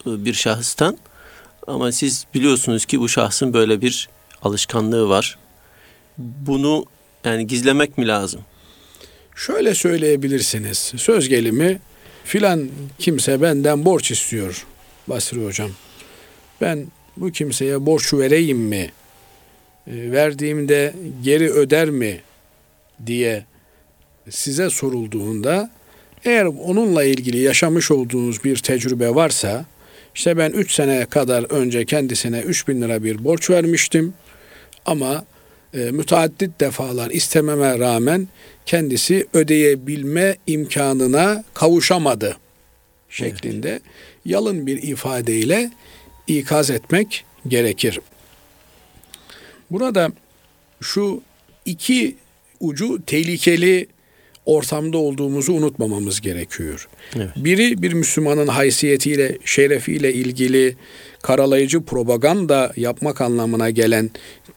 e, 0.06 0.26
bir 0.26 0.34
şahıstan 0.34 0.98
ama 1.68 1.92
siz 1.92 2.26
biliyorsunuz 2.34 2.86
ki 2.86 3.00
bu 3.00 3.10
şahsın 3.10 3.54
böyle 3.54 3.82
bir 3.82 4.10
alışkanlığı 4.41 5.10
var. 5.10 5.38
Bunu 6.17 6.86
yani 7.25 7.47
gizlemek 7.47 7.97
mi 7.97 8.08
lazım? 8.08 8.41
Şöyle 9.36 9.75
söyleyebilirsiniz. 9.75 10.93
Söz 10.97 11.30
gelimi 11.30 11.80
filan 12.23 12.69
kimse 12.99 13.41
benden 13.41 13.86
borç 13.86 14.12
istiyor 14.12 14.65
Basri 15.08 15.45
hocam. 15.45 15.71
Ben 16.62 16.88
bu 17.17 17.32
kimseye 17.32 17.86
borç 17.86 18.13
vereyim 18.13 18.58
mi? 18.58 18.91
E, 19.88 20.12
verdiğimde 20.12 20.93
geri 21.23 21.52
öder 21.52 21.89
mi 21.89 22.19
diye 23.06 23.45
size 24.30 24.69
sorulduğunda 24.69 25.69
eğer 26.25 26.45
onunla 26.45 27.04
ilgili 27.04 27.38
yaşamış 27.38 27.91
olduğunuz 27.91 28.43
bir 28.43 28.58
tecrübe 28.58 29.15
varsa 29.15 29.65
işte 30.15 30.38
ben 30.38 30.52
3 30.52 30.71
sene 30.71 31.06
kadar 31.06 31.52
önce 31.52 31.86
kendisine 31.86 32.39
3 32.39 32.67
bin 32.67 32.82
lira 32.82 33.04
bir 33.04 33.23
borç 33.23 33.49
vermiştim 33.49 34.13
ama 34.86 35.26
e, 35.74 35.78
müteaddit 35.78 36.60
defalar 36.60 37.10
istememe 37.12 37.80
rağmen 37.80 38.28
kendisi 38.65 39.28
ödeyebilme 39.34 40.38
imkanına 40.48 41.44
kavuşamadı 41.54 42.38
şeklinde 43.10 43.70
evet. 43.70 43.82
yalın 44.26 44.68
bir 44.68 44.84
ifadeyle 44.84 45.72
ikaz 46.28 46.70
etmek 46.70 47.26
gerekir. 47.48 48.00
Burada 49.72 50.12
şu 50.82 51.22
iki 51.65 52.15
ucu 52.60 53.06
tehlikeli 53.06 53.88
ortamda 54.46 54.98
olduğumuzu 54.98 55.54
unutmamamız 55.54 56.22
gerekiyor. 56.22 56.89
Evet. 57.15 57.30
Biri 57.36 57.82
bir 57.82 57.94
Müslümanın 57.94 58.48
haysiyetiyle, 58.48 59.38
şerefiyle 59.46 60.13
ilgili 60.13 60.76
karalayıcı 61.22 61.84
propaganda 61.84 62.74
yapmak 62.76 63.22
anlamına 63.22 63.70
gelen 63.70 64.10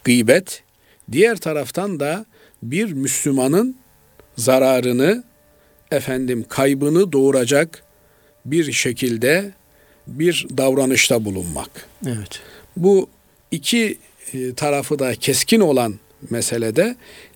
gıybet, 0.03 0.63
diğer 1.11 1.37
taraftan 1.37 1.99
da 1.99 2.25
bir 2.63 2.91
Müslümanın 2.91 3.77
zararını, 4.37 5.23
efendim 5.91 6.45
kaybını 6.49 7.11
doğuracak 7.11 7.83
bir 8.45 8.71
şekilde 8.71 9.51
bir 10.07 10.47
davranışta 10.57 11.25
bulunmak. 11.25 11.87
Evet. 12.07 12.41
Bu 12.77 13.09
iki 13.51 13.97
e, 14.33 14.53
tarafı 14.53 14.99
da 14.99 15.15
keskin 15.15 15.59
olan 15.59 15.99
meselede 16.29 16.95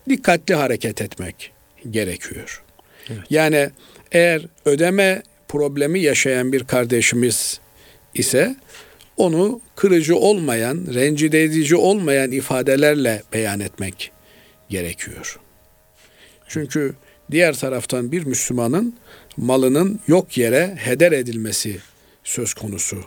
dikkatli 0.10 0.56
hareket 0.56 1.02
etmek 1.02 1.52
gerekiyor. 1.92 2.64
Evet. 3.10 3.20
Yani 3.30 3.70
eğer 4.12 4.42
ödeme 4.66 5.24
problemi 5.48 6.00
yaşayan 6.00 6.54
bir 6.54 6.64
kardeşimiz 6.64 7.60
ise 8.14 8.56
onu 9.18 9.62
kırıcı 9.76 10.16
olmayan, 10.16 10.86
rencide 10.94 11.44
edici 11.44 11.76
olmayan 11.76 12.32
ifadelerle 12.32 13.24
beyan 13.34 13.60
etmek 13.60 14.12
gerekiyor. 14.70 15.40
Çünkü 16.48 16.96
diğer 17.32 17.56
taraftan 17.58 18.12
bir 18.12 18.26
Müslümanın 18.26 18.96
malının 19.38 20.00
yok 20.08 20.38
yere 20.38 20.76
heder 20.80 21.12
edilmesi 21.12 21.78
söz 22.24 22.54
konusu 22.54 23.04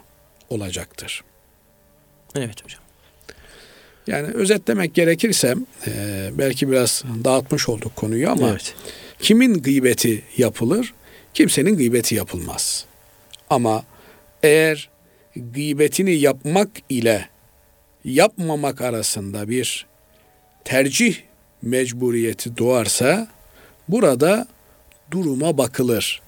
olacaktır. 0.49 1.25
Evet 2.37 2.65
hocam. 2.65 2.81
Yani 4.07 4.27
özetlemek 4.27 4.95
gerekirse 4.95 5.55
e, 5.87 6.31
belki 6.39 6.71
biraz 6.71 7.05
dağıtmış 7.25 7.69
olduk 7.69 7.97
konuyu 7.97 8.31
ama 8.31 8.51
evet. 8.51 8.75
kimin 9.19 9.63
gıybeti 9.63 10.23
yapılır? 10.37 10.95
Kimsenin 11.35 11.77
gıybeti 11.77 12.15
yapılmaz. 12.15 12.85
Ama 13.51 13.85
eğer 14.43 14.89
gıybetini 15.37 16.13
yapmak 16.15 16.69
ile 16.89 17.29
yapmamak 18.05 18.81
arasında 18.81 19.49
bir 19.49 19.87
tercih 20.65 21.17
mecburiyeti 21.63 22.57
doğarsa 22.57 23.29
burada 23.89 24.47
duruma 25.11 25.59
bakılır. 25.59 26.23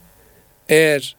Eğer 0.68 1.16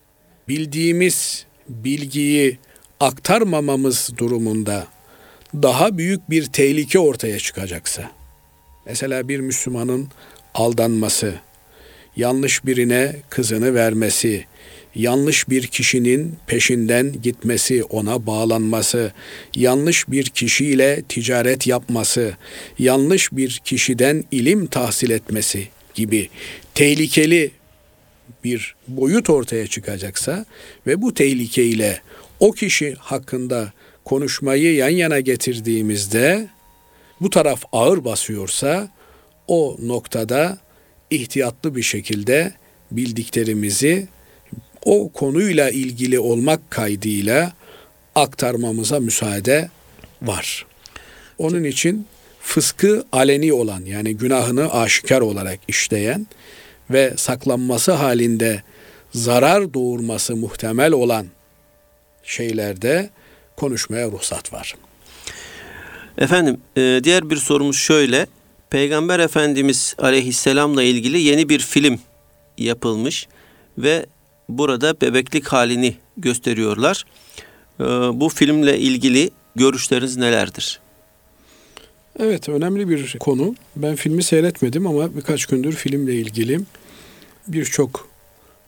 bildiğimiz 0.48 1.46
bilgiyi 1.70 2.58
aktarmamamız 3.00 4.10
durumunda 4.18 4.88
daha 5.54 5.98
büyük 5.98 6.30
bir 6.30 6.46
tehlike 6.46 7.00
ortaya 7.00 7.40
çıkacaksa, 7.40 8.12
mesela 8.86 9.28
bir 9.28 9.40
Müslümanın 9.40 10.08
aldanması, 10.54 11.36
yanlış 12.16 12.66
birine 12.66 13.16
kızını 13.30 13.76
vermesi, 13.76 14.46
yanlış 14.96 15.50
bir 15.50 15.68
kişinin 15.68 16.36
peşinden 16.48 17.14
gitmesi, 17.24 17.84
ona 17.84 18.28
bağlanması, 18.28 19.12
yanlış 19.56 20.10
bir 20.10 20.26
kişiyle 20.26 21.04
ticaret 21.10 21.68
yapması, 21.68 22.38
yanlış 22.80 23.32
bir 23.32 23.62
kişiden 23.66 24.24
ilim 24.32 24.68
tahsil 24.68 25.10
etmesi 25.10 25.68
gibi 25.94 26.30
tehlikeli 26.76 27.52
bir 28.44 28.76
boyut 28.88 29.30
ortaya 29.30 29.68
çıkacaksa 29.68 30.46
ve 30.88 31.02
bu 31.02 31.14
tehlikeyle 31.14 32.02
o 32.40 32.52
kişi 32.52 32.94
hakkında 32.94 33.74
konuşmayı 34.06 34.76
yan 34.76 34.90
yana 34.90 35.20
getirdiğimizde 35.20 36.48
bu 37.22 37.30
taraf 37.30 37.64
ağır 37.72 38.06
basıyorsa 38.06 38.90
o 39.48 39.78
noktada 39.82 40.58
ihtiyatlı 41.10 41.76
bir 41.76 41.82
şekilde 41.82 42.54
bildiklerimizi 42.92 44.08
o 44.86 45.12
konuyla 45.12 45.70
ilgili 45.70 46.20
olmak 46.20 46.72
kaydıyla 46.72 47.54
aktarmamıza 48.16 49.00
müsaade 49.00 49.70
var. 50.22 50.66
Onun 51.38 51.64
için 51.64 52.08
fıskı 52.42 53.04
aleni 53.12 53.54
olan 53.54 53.86
yani 53.86 54.18
günahını 54.18 54.74
aşikar 54.74 55.22
olarak 55.22 55.60
işleyen 55.68 56.28
ve 56.90 57.14
saklanması 57.18 57.92
halinde 57.92 58.64
zarar 59.14 59.74
doğurması 59.74 60.36
muhtemel 60.36 60.92
olan 60.92 61.28
şeylerde 62.24 63.10
konuşmaya 63.56 64.08
ruhsat 64.12 64.54
var. 64.54 64.76
Efendim 66.18 66.58
e, 66.78 67.02
diğer 67.04 67.30
bir 67.30 67.38
sorumuz 67.38 67.78
şöyle. 67.78 68.28
Peygamber 68.70 69.20
Efendimiz 69.20 69.96
Aleyhisselam'la 69.98 70.84
ilgili 70.84 71.22
yeni 71.22 71.50
bir 71.50 71.60
film 71.60 72.00
yapılmış 72.58 73.28
ve 73.78 74.06
burada 74.50 75.02
bebeklik 75.02 75.48
halini 75.48 75.96
gösteriyorlar. 76.18 77.06
E, 77.80 77.84
bu 78.20 78.30
filmle 78.30 78.80
ilgili 78.80 79.32
görüşleriniz 79.56 80.18
nelerdir? 80.18 80.80
Evet 82.20 82.50
önemli 82.50 82.90
bir 82.90 83.18
konu. 83.20 83.56
Ben 83.76 83.96
filmi 83.96 84.24
seyretmedim 84.24 84.88
ama 84.88 85.16
birkaç 85.16 85.46
gündür 85.46 85.74
filmle 85.74 86.16
ilgili 86.16 86.60
birçok 87.48 88.10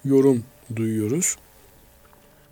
yorum 0.06 0.44
duyuyoruz. 0.76 1.36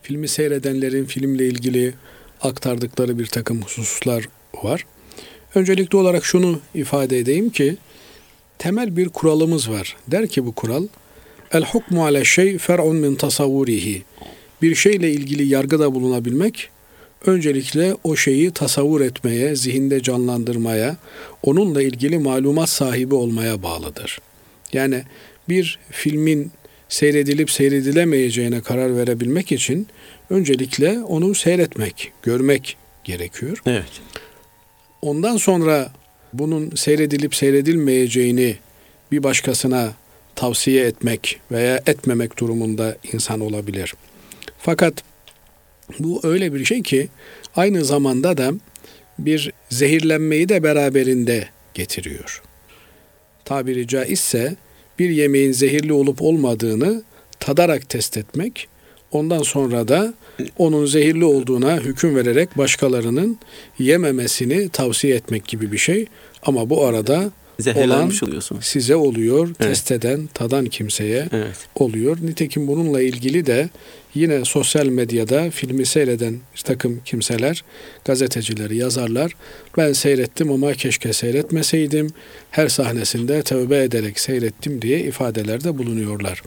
Filmi 0.01 0.27
seyredenlerin 0.27 1.05
filmle 1.05 1.47
ilgili 1.47 1.93
aktardıkları 2.41 3.19
bir 3.19 3.25
takım 3.25 3.62
hususlar 3.62 4.27
var. 4.63 4.86
Öncelikli 5.55 5.95
olarak 5.95 6.25
şunu 6.25 6.59
ifade 6.73 7.19
edeyim 7.19 7.49
ki 7.49 7.77
temel 8.57 8.97
bir 8.97 9.09
kuralımız 9.09 9.69
var. 9.69 9.95
Der 10.07 10.27
ki 10.27 10.45
bu 10.45 10.51
kural 10.51 10.88
El 11.53 11.65
hukmu 11.65 12.05
ale 12.05 12.25
şey 12.25 12.57
fer'un 12.57 12.95
min 12.95 13.15
tasavvurihi. 13.15 14.03
Bir 14.61 14.75
şeyle 14.75 15.11
ilgili 15.11 15.47
yargıda 15.47 15.93
bulunabilmek 15.95 16.69
öncelikle 17.25 17.95
o 18.03 18.15
şeyi 18.15 18.51
tasavvur 18.51 19.01
etmeye, 19.01 19.55
zihinde 19.55 20.01
canlandırmaya, 20.01 20.97
onunla 21.43 21.81
ilgili 21.81 22.17
malumat 22.17 22.69
sahibi 22.69 23.15
olmaya 23.15 23.63
bağlıdır. 23.63 24.19
Yani 24.73 25.03
bir 25.49 25.79
filmin 25.91 26.51
seyredilip 26.89 27.51
seyredilemeyeceğine 27.51 28.61
karar 28.61 28.97
verebilmek 28.97 29.51
için 29.51 29.87
öncelikle 30.29 30.99
onu 30.99 31.35
seyretmek, 31.35 32.11
görmek 32.23 32.77
gerekiyor. 33.03 33.61
Evet. 33.65 34.01
Ondan 35.01 35.37
sonra 35.37 35.91
bunun 36.33 36.75
seyredilip 36.75 37.35
seyredilmeyeceğini 37.35 38.55
bir 39.11 39.23
başkasına 39.23 39.93
tavsiye 40.36 40.86
etmek 40.86 41.39
veya 41.52 41.82
etmemek 41.86 42.39
durumunda 42.39 42.98
insan 43.13 43.39
olabilir. 43.39 43.93
Fakat 44.58 44.93
bu 46.00 46.19
öyle 46.24 46.54
bir 46.54 46.65
şey 46.65 46.84
ki 46.84 47.08
aynı 47.56 47.86
zamanda 47.86 48.38
da 48.38 48.54
bir 49.19 49.54
zehirlenmeyi 49.69 50.50
de 50.50 50.63
beraberinde 50.63 51.48
getiriyor. 51.74 52.41
Tabiri 53.46 53.88
caizse 53.88 54.56
bir 55.00 55.10
yemeğin 55.10 55.52
zehirli 55.52 55.93
olup 55.93 56.22
olmadığını 56.22 57.04
tadarak 57.39 57.89
test 57.89 58.17
etmek, 58.17 58.67
ondan 59.12 59.43
sonra 59.43 59.88
da 59.88 60.13
onun 60.58 60.86
zehirli 60.86 61.26
olduğuna 61.26 61.78
hüküm 61.78 62.15
vererek 62.15 62.58
başkalarının 62.58 63.38
yememesini 63.80 64.69
tavsiye 64.69 65.15
etmek 65.15 65.48
gibi 65.48 65.72
bir 65.72 65.78
şey. 65.78 66.06
Ama 66.43 66.69
bu 66.69 66.86
arada 66.86 67.32
Zehirlenmiş 67.59 68.23
olan 68.23 68.29
oluyorsunuz. 68.29 68.65
size 68.65 68.95
oluyor, 68.95 69.47
Evet. 69.47 69.57
test 69.59 69.91
eden, 69.91 70.29
tadan 70.33 70.65
kimseye 70.65 71.27
Evet. 71.31 71.55
oluyor. 71.75 72.17
Nitekim 72.21 72.67
bununla 72.67 73.01
ilgili 73.01 73.45
de 73.45 73.69
yine 74.15 74.45
sosyal 74.45 74.85
medyada 74.85 75.51
filmi 75.51 75.85
seyreden 75.85 76.39
bir 76.55 76.61
takım 76.61 77.01
kimseler, 77.05 77.63
gazetecileri, 78.05 78.77
yazarlar 78.77 79.35
ben 79.77 79.93
seyrettim 79.93 80.51
ama 80.51 80.73
keşke 80.73 81.13
seyretmeseydim. 81.13 82.09
Her 82.51 82.67
sahnesinde 82.67 83.41
tövbe 83.43 83.83
ederek 83.83 84.19
seyrettim 84.19 84.81
diye 84.81 84.99
ifadelerde 84.99 85.77
bulunuyorlar. 85.77 86.41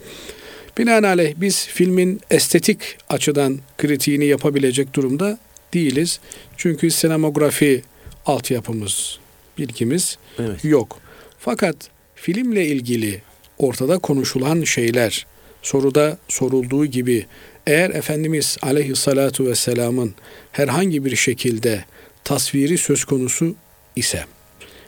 Binaenaleyh 0.77 1.33
biz 1.37 1.67
filmin 1.67 2.21
estetik 2.29 2.79
açıdan 3.09 3.59
kritiğini 3.77 4.25
yapabilecek 4.25 4.93
durumda 4.95 5.37
değiliz. 5.73 6.19
Çünkü 6.57 6.91
sinemografi 6.91 7.81
altyapımız, 8.25 9.19
bilgimiz 9.57 10.17
Evet. 10.39 10.65
yok. 10.65 10.99
Fakat 11.39 11.75
filmle 12.15 12.65
ilgili 12.65 13.21
ortada 13.57 13.97
konuşulan 13.97 14.63
şeyler 14.63 15.25
soruda 15.61 16.17
sorulduğu 16.27 16.85
gibi 16.85 17.25
eğer 17.67 17.89
Efendimiz 17.89 18.57
aleyhissalatu 18.61 19.45
vesselamın 19.45 20.15
herhangi 20.51 21.05
bir 21.05 21.15
şekilde 21.15 21.85
tasviri 22.23 22.77
söz 22.77 23.05
konusu 23.05 23.55
ise 23.95 24.25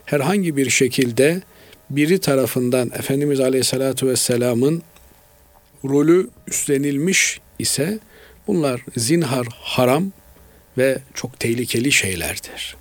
herhangi 0.05 0.57
bir 0.57 0.69
şekilde 0.69 1.41
biri 1.89 2.19
tarafından 2.19 2.91
Efendimiz 2.93 3.39
aleyhissalatu 3.39 4.07
vesselamın 4.07 4.83
rolü 5.85 6.29
üstlenilmiş 6.47 7.39
ise 7.59 7.99
bunlar 8.47 8.85
zinhar 8.97 9.47
haram 9.51 10.11
ve 10.77 10.97
çok 11.13 11.39
tehlikeli 11.39 11.91
şeylerdir. 11.91 12.75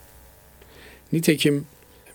Nitekim 1.12 1.66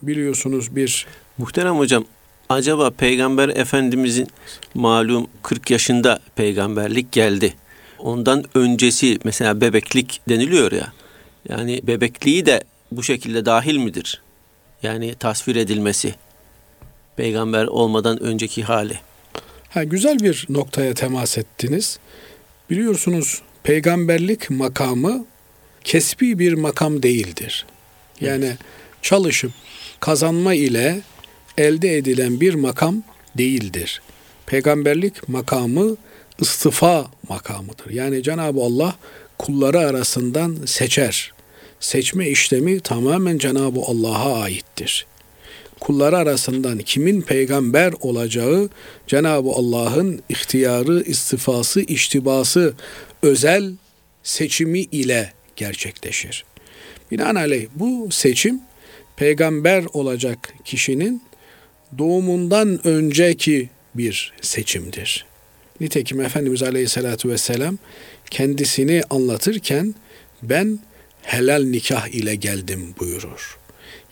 biliyorsunuz 0.08 0.76
bir 0.76 1.06
Muhterem 1.38 1.78
hocam 1.78 2.06
acaba 2.50 2.92
Peygamber 2.92 3.50
Efendimizin 3.50 4.28
malum 4.74 5.28
40 5.44 5.72
yaşında 5.72 6.20
peygamberlik 6.36 7.12
geldi. 7.12 7.54
Ondan 8.00 8.44
öncesi 8.56 9.20
mesela 9.24 9.62
bebeklik 9.62 10.22
deniliyor 10.30 10.72
ya. 10.72 10.94
Yani 11.50 11.82
bebekliği 11.84 12.46
de 12.46 12.64
bu 12.92 13.04
şekilde 13.04 13.46
dahil 13.46 13.78
midir? 13.78 14.22
Yani 14.84 15.16
tasvir 15.16 15.56
edilmesi. 15.56 16.16
Peygamber 17.16 17.66
olmadan 17.66 18.24
önceki 18.24 18.64
hali. 18.64 19.00
Ha, 19.70 19.84
güzel 19.84 20.20
bir 20.20 20.46
noktaya 20.50 20.94
temas 20.94 21.38
ettiniz. 21.38 22.00
Biliyorsunuz 22.70 23.42
peygamberlik 23.64 24.50
makamı 24.50 25.26
kesbi 25.84 26.40
bir 26.40 26.54
makam 26.54 27.04
değildir. 27.04 27.66
Yani 28.22 28.58
çalışıp 29.02 29.52
kazanma 30.04 30.54
ile 30.54 31.02
elde 31.58 31.98
edilen 31.98 32.42
bir 32.42 32.54
makam 32.54 33.04
değildir. 33.38 34.02
Peygamberlik 34.46 35.30
makamı 35.30 35.98
istifa 36.40 37.06
makamıdır. 37.30 37.90
Yani 37.90 38.24
Cenab-ı 38.24 38.62
Allah 38.62 38.96
kulları 39.38 39.80
arasından 39.80 40.58
seçer. 40.66 41.34
Seçme 41.80 42.30
işlemi 42.30 42.80
tamamen 42.80 43.38
Cenab-ı 43.38 43.80
Allah'a 43.80 44.42
aittir 44.42 45.06
kulları 45.80 46.18
arasından 46.18 46.78
kimin 46.78 47.22
peygamber 47.22 47.94
olacağı 48.02 48.70
Cenab-ı 49.08 49.50
Allah'ın 49.50 50.22
ihtiyarı, 50.30 51.04
istifası, 51.04 51.82
iştibası, 51.82 52.74
özel 53.22 53.74
seçimi 54.24 54.80
ile 54.80 55.34
gerçekleşir. 55.56 56.46
Binaenaleyh 57.12 57.68
bu 57.76 58.12
seçim 58.12 58.62
peygamber 59.24 59.84
olacak 59.94 60.54
kişinin 60.66 61.22
doğumundan 61.98 62.88
önceki 62.88 63.70
bir 63.96 64.34
seçimdir. 64.42 65.26
Nitekim 65.82 66.22
Efendimiz 66.22 66.64
Aleyhisselatü 66.64 67.30
Vesselam 67.30 67.78
kendisini 68.30 69.02
anlatırken 69.10 69.96
ben 70.42 70.80
helal 71.22 71.64
nikah 71.64 72.08
ile 72.08 72.36
geldim 72.36 72.96
buyurur. 73.00 73.58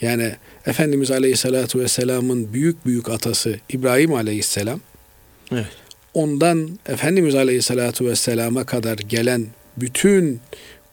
Yani 0.01 0.35
Efendimiz 0.65 1.11
Aleyhisselatü 1.11 1.79
Vesselam'ın 1.79 2.53
büyük 2.53 2.85
büyük 2.85 3.09
atası 3.09 3.59
İbrahim 3.69 4.13
Aleyhisselam 4.13 4.79
Evet. 5.51 5.65
ondan 6.13 6.79
Efendimiz 6.85 7.35
Aleyhisselatü 7.35 8.05
Vesselam'a 8.05 8.63
kadar 8.65 8.97
gelen 8.97 9.47
bütün 9.77 10.39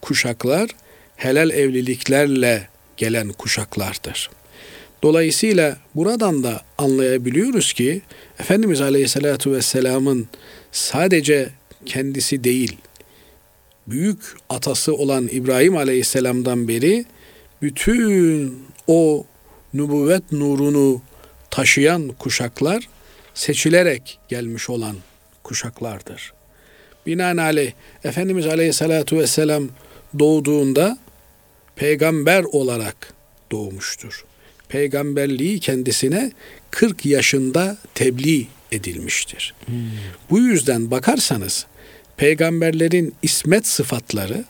kuşaklar 0.00 0.70
helal 1.16 1.50
evliliklerle 1.50 2.68
gelen 2.98 3.28
kuşaklardır. 3.32 4.30
Dolayısıyla 5.02 5.76
buradan 5.94 6.42
da 6.42 6.62
anlayabiliyoruz 6.78 7.72
ki 7.72 8.02
Efendimiz 8.38 8.80
Aleyhisselatü 8.80 9.52
Vesselam'ın 9.52 10.28
sadece 10.72 11.48
kendisi 11.86 12.44
değil, 12.44 12.76
büyük 13.86 14.18
atası 14.48 14.94
olan 14.94 15.28
İbrahim 15.32 15.76
Aleyhisselam'dan 15.76 16.68
beri 16.68 17.04
bütün 17.62 18.54
o 18.86 19.26
nübüvvet 19.74 20.32
nurunu 20.32 21.02
taşıyan 21.50 22.08
kuşaklar 22.08 22.88
seçilerek 23.34 24.18
gelmiş 24.28 24.70
olan 24.70 24.96
kuşaklardır. 25.42 26.32
Binaenaleyh 27.06 27.72
Efendimiz 28.04 28.46
Aleyhisselatü 28.46 29.18
Vesselam 29.18 29.68
doğduğunda 30.18 30.98
peygamber 31.78 32.44
olarak 32.44 33.14
doğmuştur. 33.52 34.24
Peygamberliği 34.68 35.60
kendisine 35.60 36.32
40 36.70 37.06
yaşında 37.06 37.78
tebliğ 37.94 38.46
edilmiştir. 38.72 39.54
Hmm. 39.66 39.76
Bu 40.30 40.38
yüzden 40.38 40.90
bakarsanız 40.90 41.66
peygamberlerin 42.16 43.14
ismet 43.22 43.66
sıfatları 43.66 44.44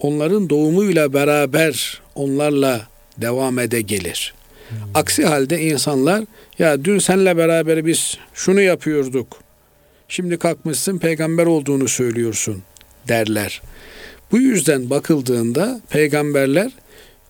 onların 0.00 0.50
doğumuyla 0.50 1.12
beraber 1.12 2.00
onlarla 2.14 2.88
devam 3.18 3.58
ede 3.58 3.80
gelir. 3.80 4.34
Hmm. 4.68 4.76
Aksi 4.94 5.26
halde 5.26 5.60
insanlar 5.60 6.24
ya 6.58 6.84
dün 6.84 6.98
senle 6.98 7.36
beraber 7.36 7.86
biz 7.86 8.18
şunu 8.34 8.60
yapıyorduk. 8.60 9.40
Şimdi 10.08 10.38
kalkmışsın 10.38 10.98
peygamber 10.98 11.46
olduğunu 11.46 11.88
söylüyorsun 11.88 12.62
derler. 13.08 13.62
Bu 14.32 14.38
yüzden 14.38 14.90
bakıldığında 14.90 15.80
peygamberler 15.90 16.72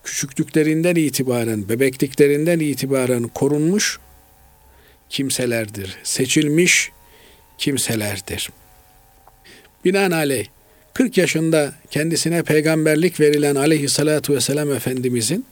küçüklüklerinden 0.05 0.95
itibaren, 0.95 1.69
bebekliklerinden 1.69 2.59
itibaren 2.59 3.23
korunmuş 3.23 3.99
kimselerdir. 5.09 5.99
Seçilmiş 6.03 6.91
kimselerdir. 7.59 8.51
Binaenaleyh 9.85 10.47
40 10.95 11.19
yaşında 11.19 11.73
kendisine 11.91 12.43
peygamberlik 12.43 13.21
verilen 13.21 13.55
aleyhissalatu 13.55 14.35
vesselam 14.35 14.73
Efendimizin 14.73 15.45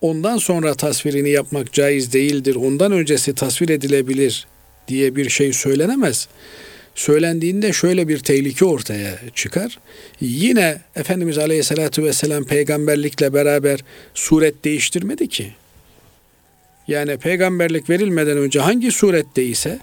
ondan 0.00 0.38
sonra 0.38 0.74
tasvirini 0.74 1.30
yapmak 1.30 1.72
caiz 1.72 2.12
değildir, 2.12 2.54
ondan 2.54 2.92
öncesi 2.92 3.34
tasvir 3.34 3.68
edilebilir 3.68 4.46
diye 4.88 5.16
bir 5.16 5.28
şey 5.28 5.52
söylenemez. 5.52 6.28
Söylendiğinde 6.96 7.72
şöyle 7.72 8.08
bir 8.08 8.18
tehlike 8.18 8.64
ortaya 8.64 9.18
çıkar. 9.34 9.78
Yine 10.20 10.80
Efendimiz 10.96 11.38
Aleyhisselatü 11.38 12.04
Vesselam 12.04 12.44
peygamberlikle 12.44 13.34
beraber 13.34 13.80
suret 14.14 14.64
değiştirmedi 14.64 15.28
ki. 15.28 15.52
Yani 16.88 17.16
peygamberlik 17.16 17.90
verilmeden 17.90 18.38
önce 18.38 18.60
hangi 18.60 18.92
surette 18.92 19.44
ise, 19.44 19.78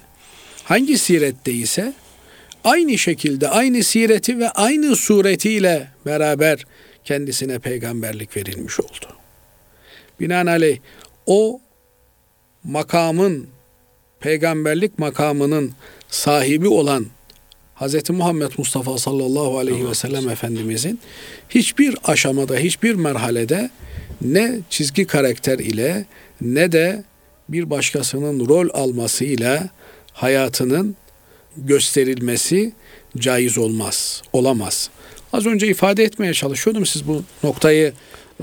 hangi 0.64 0.97
sirette 0.97 1.51
ise 1.51 1.93
aynı 2.64 2.97
şekilde 2.97 3.49
aynı 3.49 3.84
sireti 3.84 4.39
ve 4.39 4.49
aynı 4.49 4.95
suretiyle 4.95 5.88
beraber 6.05 6.66
kendisine 7.03 7.59
peygamberlik 7.59 8.38
verilmiş 8.38 8.80
oldu. 8.80 9.07
Binaenaleyh 10.20 10.78
o 11.26 11.61
makamın 12.64 13.47
peygamberlik 14.20 14.99
makamının 14.99 15.72
sahibi 16.14 16.68
olan 16.68 17.05
Hz. 17.76 18.09
Muhammed 18.09 18.51
Mustafa 18.57 18.97
sallallahu 18.97 19.57
aleyhi 19.57 19.89
ve 19.89 19.95
sellem 19.95 20.30
Efendimizin 20.30 20.99
hiçbir 21.49 21.95
aşamada, 22.03 22.55
hiçbir 22.55 22.93
merhalede 22.93 23.70
ne 24.22 24.59
çizgi 24.70 25.07
karakter 25.07 25.59
ile 25.59 26.05
ne 26.41 26.72
de 26.72 27.03
bir 27.49 27.70
başkasının 27.70 28.47
rol 28.49 28.70
almasıyla 28.74 29.70
hayatının 30.14 30.95
gösterilmesi 31.57 32.74
caiz 33.18 33.57
olmaz, 33.57 34.22
olamaz. 34.34 34.89
Az 35.34 35.45
önce 35.45 35.68
ifade 35.68 36.03
etmeye 36.03 36.34
çalışıyordum. 36.34 36.86
Siz 36.86 37.07
bu 37.07 37.24
noktayı 37.43 37.93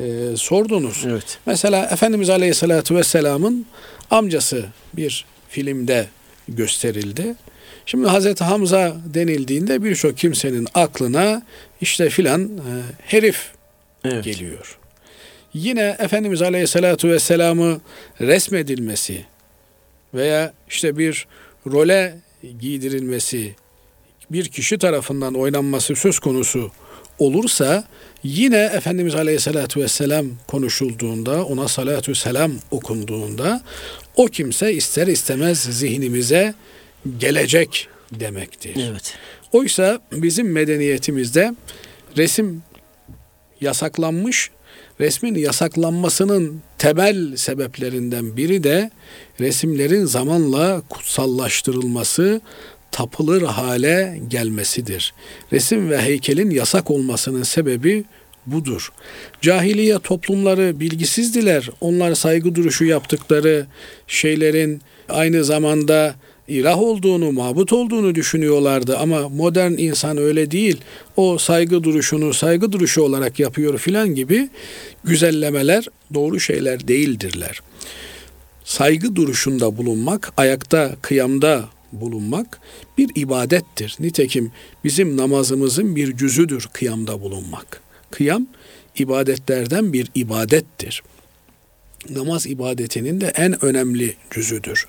e, 0.01 0.37
sordunuz. 0.37 1.05
Evet. 1.09 1.39
Mesela 1.47 1.87
Efendimiz 1.87 2.31
Aleyhisselatü 2.31 2.95
Vesselam'ın 2.95 3.67
amcası 4.11 4.65
bir 4.93 5.25
filmde 5.49 6.07
gösterildi. 6.49 7.35
Şimdi 7.87 8.09
Hazreti 8.09 8.45
Hamza 8.45 8.97
denildiğinde 9.15 9.85
birçok 9.85 10.19
kimsenin 10.19 10.69
aklına 10.75 11.43
işte 11.81 12.11
filan 12.11 12.43
e, 12.43 12.73
herif 12.99 13.51
evet. 14.05 14.25
geliyor. 14.25 14.79
Yine 15.55 15.97
Efendimiz 15.99 16.43
Aleyhisselatü 16.43 17.09
Vesselam'ı 17.09 17.81
resmedilmesi 18.21 19.25
veya 20.15 20.53
işte 20.69 20.99
bir 20.99 21.27
role 21.67 22.19
giydirilmesi, 22.61 23.55
bir 24.31 24.49
kişi 24.49 24.79
tarafından 24.79 25.35
oynanması 25.35 25.97
söz 25.97 26.19
konusu 26.19 26.71
olursa 27.19 27.85
yine 28.23 28.71
Efendimiz 28.75 29.15
Aleyhisselatü 29.15 29.81
Vesselam 29.81 30.27
konuşulduğunda, 30.49 31.45
ona 31.45 31.69
salatü 31.69 32.15
selam 32.15 32.53
okunduğunda 32.71 33.63
o 34.17 34.27
kimse 34.27 34.73
ister 34.73 35.07
istemez 35.07 35.59
zihnimize 35.63 36.55
gelecek 37.19 37.89
demektir. 38.13 38.77
Evet. 38.91 39.15
Oysa 39.53 40.01
bizim 40.13 40.53
medeniyetimizde 40.53 41.55
resim 42.17 42.63
yasaklanmış. 43.61 44.51
Resmin 45.01 45.35
yasaklanmasının 45.35 46.63
temel 46.79 47.37
sebeplerinden 47.37 48.37
biri 48.37 48.65
de 48.65 48.91
resimlerin 49.41 50.05
zamanla 50.05 50.83
kutsallaştırılması, 50.89 52.41
tapılır 52.91 53.43
hale 53.43 54.21
gelmesidir. 54.29 55.15
Resim 55.53 55.91
ve 55.91 56.03
heykelin 56.03 56.51
yasak 56.51 56.91
olmasının 56.91 57.43
sebebi 57.43 58.05
budur. 58.47 58.93
Cahiliye 59.41 59.99
toplumları 59.99 60.81
bilgisizdiler. 60.81 61.71
Onlar 61.81 62.15
saygı 62.15 62.55
duruşu 62.55 62.85
yaptıkları 62.85 63.67
şeylerin 64.07 64.83
aynı 65.09 65.45
zamanda 65.45 66.15
ilah 66.51 66.79
olduğunu, 66.79 67.33
mabut 67.33 67.73
olduğunu 67.73 68.15
düşünüyorlardı 68.15 68.97
ama 68.97 69.29
modern 69.29 69.73
insan 69.73 70.17
öyle 70.17 70.51
değil. 70.51 70.77
O 71.17 71.39
saygı 71.39 71.85
duruşunu 71.85 72.35
saygı 72.35 72.73
duruşu 72.73 73.03
olarak 73.03 73.39
yapıyor 73.41 73.79
filan 73.79 74.15
gibi 74.15 74.49
güzellemeler 75.05 75.87
doğru 76.15 76.41
şeyler 76.41 76.89
değildirler. 76.89 77.61
Saygı 78.65 79.17
duruşunda 79.17 79.77
bulunmak, 79.77 80.33
ayakta, 80.37 80.97
kıyamda 81.03 81.65
bulunmak 81.93 82.61
bir 82.99 83.11
ibadettir. 83.15 83.97
Nitekim 84.01 84.53
bizim 84.85 85.17
namazımızın 85.17 85.97
bir 85.97 86.17
cüzüdür 86.17 86.69
kıyamda 86.73 87.21
bulunmak. 87.23 87.81
Kıyam 88.11 88.47
ibadetlerden 88.99 89.93
bir 89.93 90.09
ibadettir. 90.15 91.03
Namaz 92.09 92.47
ibadetinin 92.47 93.21
de 93.21 93.33
en 93.37 93.65
önemli 93.65 94.15
cüzüdür. 94.31 94.87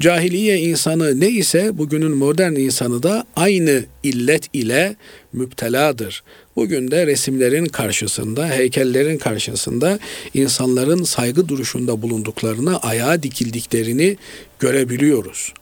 Cahiliye 0.00 0.58
insanı 0.58 1.20
ne 1.20 1.28
ise 1.28 1.78
bugünün 1.78 2.16
modern 2.16 2.52
insanı 2.52 3.02
da 3.02 3.26
aynı 3.36 3.84
illet 4.02 4.48
ile 4.52 4.96
müpteladır. 5.32 6.22
Bugün 6.56 6.90
de 6.90 7.06
resimlerin 7.06 7.66
karşısında, 7.66 8.48
heykellerin 8.48 9.18
karşısında 9.18 9.98
insanların 10.34 11.04
saygı 11.04 11.48
duruşunda 11.48 12.02
bulunduklarını, 12.02 12.78
ayağa 12.78 13.22
dikildiklerini 13.22 14.16
görebiliyoruz. 14.58 15.52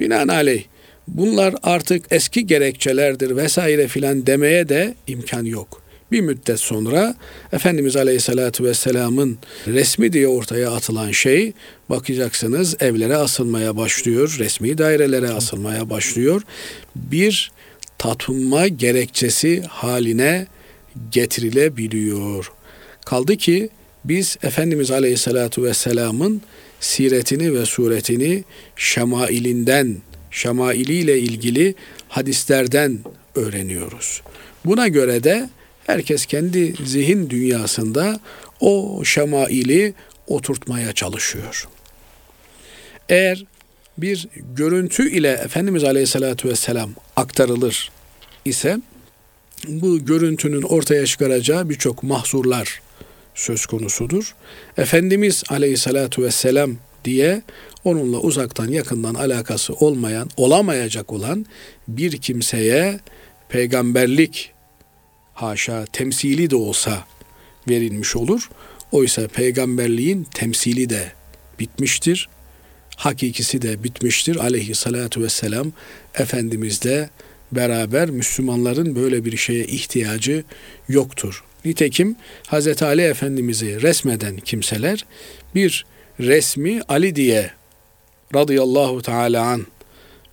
Binaenaleyh 0.00 0.64
bunlar 1.08 1.54
artık 1.62 2.06
eski 2.10 2.46
gerekçelerdir 2.46 3.36
vesaire 3.36 3.88
filan 3.88 4.26
demeye 4.26 4.68
de 4.68 4.94
imkan 5.06 5.44
yok. 5.44 5.81
Bir 6.12 6.20
müddet 6.20 6.60
sonra 6.60 7.14
Efendimiz 7.52 7.96
Aleyhisselatü 7.96 8.64
Vesselam'ın 8.64 9.38
resmi 9.66 10.12
diye 10.12 10.28
ortaya 10.28 10.70
atılan 10.70 11.10
şey 11.10 11.52
bakacaksınız 11.90 12.76
evlere 12.80 13.16
asılmaya 13.16 13.76
başlıyor, 13.76 14.36
resmi 14.38 14.78
dairelere 14.78 15.30
asılmaya 15.30 15.90
başlıyor. 15.90 16.42
Bir 16.96 17.52
tatınma 17.98 18.68
gerekçesi 18.68 19.62
haline 19.62 20.46
getirilebiliyor. 21.10 22.52
Kaldı 23.04 23.36
ki 23.36 23.68
biz 24.04 24.36
Efendimiz 24.42 24.90
Aleyhisselatü 24.90 25.62
Vesselam'ın 25.62 26.42
siretini 26.80 27.54
ve 27.54 27.66
suretini 27.66 28.44
şemailinden, 28.76 29.96
şemailiyle 30.30 31.18
ilgili 31.18 31.74
hadislerden 32.08 32.98
öğreniyoruz. 33.34 34.22
Buna 34.64 34.88
göre 34.88 35.24
de 35.24 35.48
herkes 35.92 36.26
kendi 36.26 36.74
zihin 36.84 37.30
dünyasında 37.30 38.20
o 38.60 39.02
şemaili 39.04 39.94
oturtmaya 40.26 40.92
çalışıyor. 40.92 41.68
Eğer 43.08 43.44
bir 43.98 44.28
görüntü 44.56 45.10
ile 45.10 45.30
Efendimiz 45.30 45.84
Aleyhisselatü 45.84 46.48
Vesselam 46.48 46.90
aktarılır 47.16 47.90
ise 48.44 48.78
bu 49.68 50.04
görüntünün 50.04 50.62
ortaya 50.62 51.06
çıkaracağı 51.06 51.68
birçok 51.68 52.02
mahzurlar 52.02 52.80
söz 53.34 53.66
konusudur. 53.66 54.34
Efendimiz 54.76 55.42
aleyhissalatu 55.48 56.22
vesselam 56.22 56.76
diye 57.04 57.42
onunla 57.84 58.18
uzaktan 58.18 58.68
yakından 58.68 59.14
alakası 59.14 59.74
olmayan, 59.74 60.30
olamayacak 60.36 61.12
olan 61.12 61.46
bir 61.88 62.16
kimseye 62.16 63.00
peygamberlik 63.48 64.52
haşa 65.42 65.84
temsili 65.92 66.50
de 66.50 66.56
olsa 66.56 67.04
verilmiş 67.68 68.16
olur. 68.16 68.50
Oysa 68.92 69.28
peygamberliğin 69.28 70.24
temsili 70.34 70.90
de 70.90 71.12
bitmiştir. 71.58 72.28
Hakikisi 72.96 73.62
de 73.62 73.84
bitmiştir. 73.84 74.36
Aleyhissalatu 74.36 75.22
vesselam 75.22 75.72
Efendimizle 76.14 77.10
beraber 77.52 78.10
Müslümanların 78.10 78.96
böyle 78.96 79.24
bir 79.24 79.36
şeye 79.36 79.64
ihtiyacı 79.64 80.44
yoktur. 80.88 81.44
Nitekim 81.64 82.16
Hz. 82.48 82.82
Ali 82.82 83.02
Efendimiz'i 83.02 83.82
resmeden 83.82 84.36
kimseler 84.36 85.04
bir 85.54 85.86
resmi 86.20 86.82
Ali 86.88 87.16
diye 87.16 87.50
radıyallahu 88.34 89.02
teala 89.02 89.42
an 89.42 89.66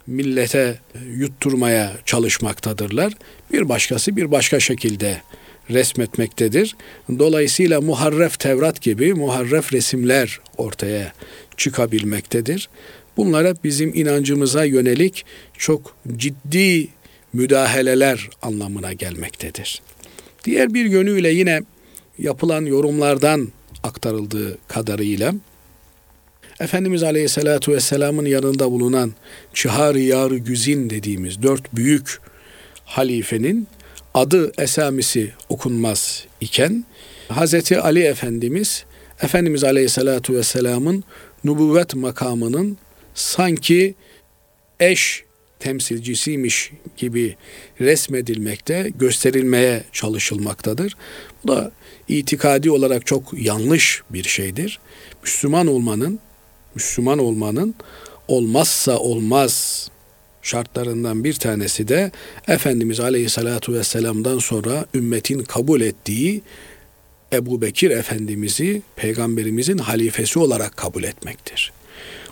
millete 0.10 0.80
yutturmaya 1.16 1.98
çalışmaktadırlar. 2.06 3.14
Bir 3.54 3.70
başkası 3.70 4.16
bir 4.16 4.32
başka 4.32 4.60
şekilde 4.60 5.22
resmetmektedir. 5.70 6.76
Dolayısıyla 7.20 7.82
muharref 7.82 8.40
Tevrat 8.40 8.82
gibi 8.82 9.14
muharref 9.14 9.74
resimler 9.74 10.40
ortaya 10.58 11.14
çıkabilmektedir. 11.58 12.70
Bunlara 13.18 13.54
bizim 13.64 13.92
inancımıza 13.96 14.64
yönelik 14.64 15.26
çok 15.58 15.96
ciddi 16.18 16.88
müdahaleler 17.34 18.30
anlamına 18.42 18.94
gelmektedir. 18.94 19.82
Diğer 20.46 20.74
bir 20.74 20.86
yönüyle 20.86 21.30
yine 21.30 21.62
yapılan 22.18 22.66
yorumlardan 22.66 23.48
aktarıldığı 23.84 24.58
kadarıyla 24.68 25.34
Efendimiz 26.60 27.04
Aleyhisselatü 27.04 27.72
Vesselam'ın 27.72 28.26
yanında 28.26 28.72
bulunan 28.72 29.14
Çihar-ı 29.54 30.00
Yar 30.00 30.32
Güzin 30.32 30.90
dediğimiz 30.90 31.44
dört 31.44 31.76
büyük 31.76 32.20
halifenin 32.86 33.68
adı 34.14 34.52
esamisi 34.58 35.32
okunmaz 35.50 36.26
iken 36.42 36.86
Hazreti 37.30 37.80
Ali 37.80 38.04
Efendimiz 38.04 38.86
Efendimiz 39.22 39.64
Aleyhisselatü 39.64 40.36
Vesselam'ın 40.36 41.04
nubuvvet 41.44 41.96
makamının 41.96 42.78
sanki 43.14 43.96
eş 44.80 45.24
temsilcisiymiş 45.60 46.72
gibi 46.98 47.36
resmedilmekte, 47.82 48.92
gösterilmeye 49.00 49.84
çalışılmaktadır. 49.92 50.96
Bu 51.44 51.48
da 51.48 51.72
itikadi 52.08 52.72
olarak 52.72 53.06
çok 53.06 53.34
yanlış 53.34 54.02
bir 54.10 54.24
şeydir. 54.24 54.80
Müslüman 55.24 55.68
olmanın 55.68 56.20
Müslüman 56.80 57.20
olmanın 57.20 57.76
olmazsa 58.28 58.98
olmaz 58.98 59.88
şartlarından 60.42 61.24
bir 61.24 61.34
tanesi 61.34 61.88
de 61.88 62.12
Efendimiz 62.48 63.00
Aleyhisselatü 63.00 63.74
Vesselam'dan 63.74 64.40
sonra 64.40 64.86
ümmetin 64.96 65.40
kabul 65.40 65.82
ettiği 65.82 66.42
Ebu 67.34 67.62
Bekir 67.62 67.92
Efendimiz'i 67.92 68.82
Peygamberimizin 68.96 69.78
halifesi 69.78 70.40
olarak 70.40 70.78
kabul 70.78 71.04
etmektir 71.04 71.72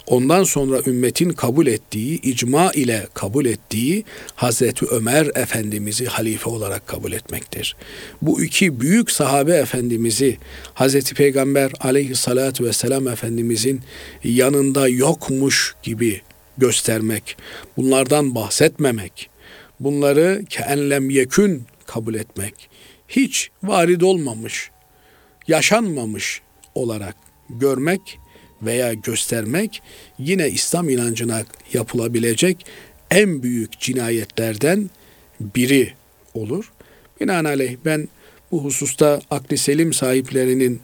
ondan 0.07 0.43
sonra 0.43 0.81
ümmetin 0.87 1.29
kabul 1.29 1.67
ettiği, 1.67 2.21
icma 2.21 2.71
ile 2.71 3.07
kabul 3.13 3.45
ettiği 3.45 4.03
Hazreti 4.35 4.85
Ömer 4.85 5.25
Efendimiz'i 5.35 6.05
halife 6.05 6.49
olarak 6.49 6.87
kabul 6.87 7.11
etmektir. 7.11 7.75
Bu 8.21 8.43
iki 8.43 8.81
büyük 8.81 9.11
sahabe 9.11 9.53
efendimizi 9.53 10.37
Hazreti 10.73 11.15
Peygamber 11.15 11.71
aleyhissalatü 11.79 12.65
vesselam 12.65 13.07
Efendimizin 13.07 13.81
yanında 14.23 14.87
yokmuş 14.87 15.75
gibi 15.83 16.21
göstermek, 16.57 17.37
bunlardan 17.77 18.35
bahsetmemek, 18.35 19.29
bunları 19.79 20.43
keenlem 20.49 21.09
yekün 21.09 21.63
kabul 21.85 22.15
etmek, 22.15 22.69
hiç 23.07 23.49
varid 23.63 24.01
olmamış, 24.01 24.71
yaşanmamış 25.47 26.41
olarak 26.75 27.15
görmek 27.49 28.19
veya 28.61 28.93
göstermek 28.93 29.81
yine 30.19 30.49
İslam 30.49 30.89
inancına 30.89 31.43
yapılabilecek 31.73 32.65
en 33.11 33.43
büyük 33.43 33.79
cinayetlerden 33.79 34.89
biri 35.39 35.93
olur. 36.33 36.71
Binaenaleyh 37.21 37.75
ben 37.85 38.09
bu 38.51 38.63
hususta 38.63 39.21
akli 39.31 39.57
selim 39.57 39.93
sahiplerinin 39.93 40.81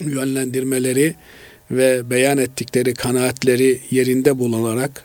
yönlendirmeleri 0.00 1.14
ve 1.70 2.10
beyan 2.10 2.38
ettikleri 2.38 2.94
kanaatleri 2.94 3.80
yerinde 3.90 4.38
bulunarak 4.38 5.04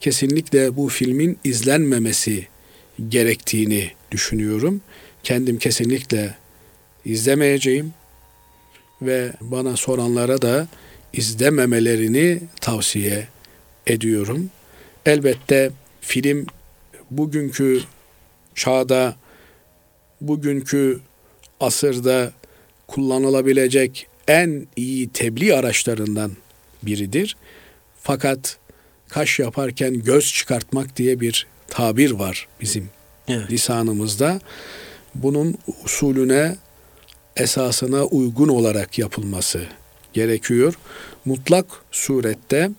kesinlikle 0.00 0.76
bu 0.76 0.88
filmin 0.88 1.38
izlenmemesi 1.44 2.46
gerektiğini 3.08 3.90
düşünüyorum. 4.10 4.80
Kendim 5.22 5.58
kesinlikle 5.58 6.34
izlemeyeceğim 7.04 7.92
ve 9.02 9.32
bana 9.40 9.76
soranlara 9.76 10.42
da 10.42 10.68
izlememelerini 11.16 12.40
tavsiye 12.60 13.28
ediyorum. 13.86 14.50
Elbette 15.06 15.70
film 16.00 16.46
bugünkü 17.10 17.80
çağda, 18.54 19.16
bugünkü 20.20 21.00
asırda 21.60 22.32
kullanılabilecek 22.86 24.06
en 24.28 24.66
iyi 24.76 25.08
tebliğ 25.08 25.54
araçlarından 25.54 26.32
biridir. 26.82 27.36
Fakat 28.02 28.58
kaş 29.08 29.38
yaparken 29.38 30.02
göz 30.02 30.32
çıkartmak 30.32 30.96
diye 30.96 31.20
bir 31.20 31.46
tabir 31.68 32.10
var 32.10 32.48
bizim 32.60 32.88
evet. 33.28 33.50
lisanımızda. 33.50 34.40
Bunun 35.14 35.58
usulüne, 35.84 36.56
esasına 37.36 38.04
uygun 38.04 38.48
olarak 38.48 38.98
yapılması 38.98 39.66
gerekiyor. 40.14 40.74
Mutlak 41.24 41.66
surette 41.92 42.70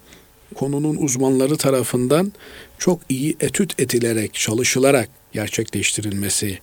konunun 0.55 0.95
uzmanları 0.95 1.57
tarafından 1.57 2.33
çok 2.77 2.99
iyi 3.09 3.35
etüt 3.39 3.79
edilerek, 3.79 4.33
çalışılarak 4.33 5.09
gerçekleştirilmesi 5.33 6.59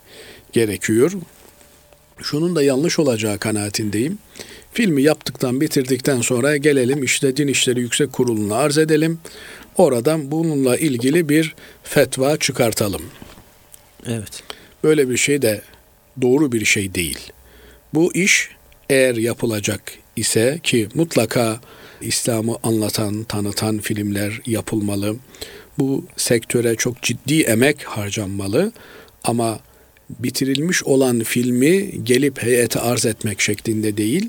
gerekiyor. 0.53 1.13
Şunun 2.23 2.57
da 2.57 2.63
yanlış 2.63 2.99
olacağı 2.99 3.39
kanaatindeyim. 3.39 4.19
Filmi 4.73 5.03
yaptıktan, 5.03 5.61
bitirdikten 5.61 6.21
sonra 6.21 6.57
gelelim 6.57 7.03
işte 7.05 7.37
Din 7.37 7.49
İşleri 7.49 7.81
Yüksek 7.81 8.13
Kurulu'na 8.13 8.57
arz 8.57 8.79
edelim. 8.79 9.19
Oradan 9.77 10.31
bununla 10.31 10.77
ilgili 10.77 11.29
bir 11.29 11.55
fetva 11.83 12.37
çıkartalım. 12.37 13.03
Evet. 14.07 14.43
Böyle 14.85 15.09
bir 15.09 15.17
şey 15.17 15.43
de 15.43 15.63
doğru 16.23 16.53
bir 16.53 16.65
şey 16.65 16.95
değil. 16.95 17.33
Bu 17.95 18.15
iş 18.15 18.49
eğer 18.91 19.15
yapılacak 19.17 19.83
ise 20.17 20.61
ki 20.63 20.89
mutlaka 20.95 21.61
İslam'ı 22.01 22.57
anlatan, 22.63 23.25
tanıtan 23.25 23.79
filmler 23.79 24.41
yapılmalı. 24.47 25.17
Bu 25.79 26.05
sektöre 26.17 26.75
çok 26.75 27.03
ciddi 27.03 27.41
emek 27.41 27.85
harcanmalı 27.85 28.73
ama 29.25 29.61
bitirilmiş 30.11 30.85
olan 30.85 31.21
filmi 31.21 32.05
gelip 32.05 32.43
heyete 32.43 32.81
arz 32.81 33.07
etmek 33.07 33.41
şeklinde 33.41 33.97
değil, 33.97 34.29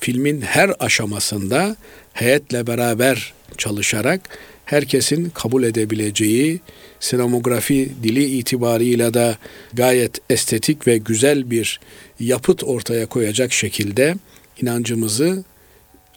filmin 0.00 0.40
her 0.40 0.72
aşamasında 0.80 1.76
heyetle 2.12 2.66
beraber 2.66 3.34
çalışarak 3.58 4.20
herkesin 4.64 5.30
kabul 5.30 5.62
edebileceği 5.62 6.60
sinemografi 7.00 7.92
dili 8.02 8.24
itibarıyla 8.24 9.14
da 9.14 9.38
gayet 9.72 10.18
estetik 10.30 10.86
ve 10.86 10.98
güzel 10.98 11.50
bir 11.50 11.80
yapıt 12.20 12.64
ortaya 12.64 13.06
koyacak 13.06 13.52
şekilde 13.52 14.14
inancımızı, 14.60 15.44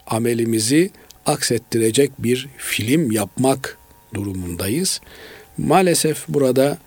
amelimizi 0.07 0.89
aksettirecek 1.25 2.11
bir 2.19 2.47
film 2.57 3.11
yapmak 3.11 3.77
durumundayız. 4.13 5.01
Maalesef 5.57 6.27
burada 6.27 6.77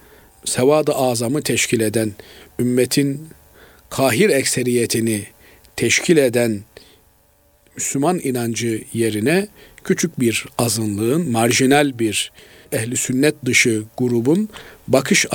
sevad-ı 0.44 0.92
azamı 0.94 1.42
teşkil 1.42 1.80
eden, 1.80 2.12
ümmetin 2.59 3.28
kahir 3.90 4.30
ekseriyetini 4.30 5.26
teşkil 5.76 6.16
eden 6.16 6.61
Müslüman 7.76 8.20
inancı 8.22 8.84
yerine 8.92 9.48
küçük 9.84 10.20
bir 10.20 10.46
azınlığın, 10.59 11.30
marjinal 11.30 11.98
bir 11.98 12.32
ehli 12.72 12.96
sünnet 12.96 13.34
dışı 13.44 13.82
grubun 13.98 14.48
bakış 14.88 15.26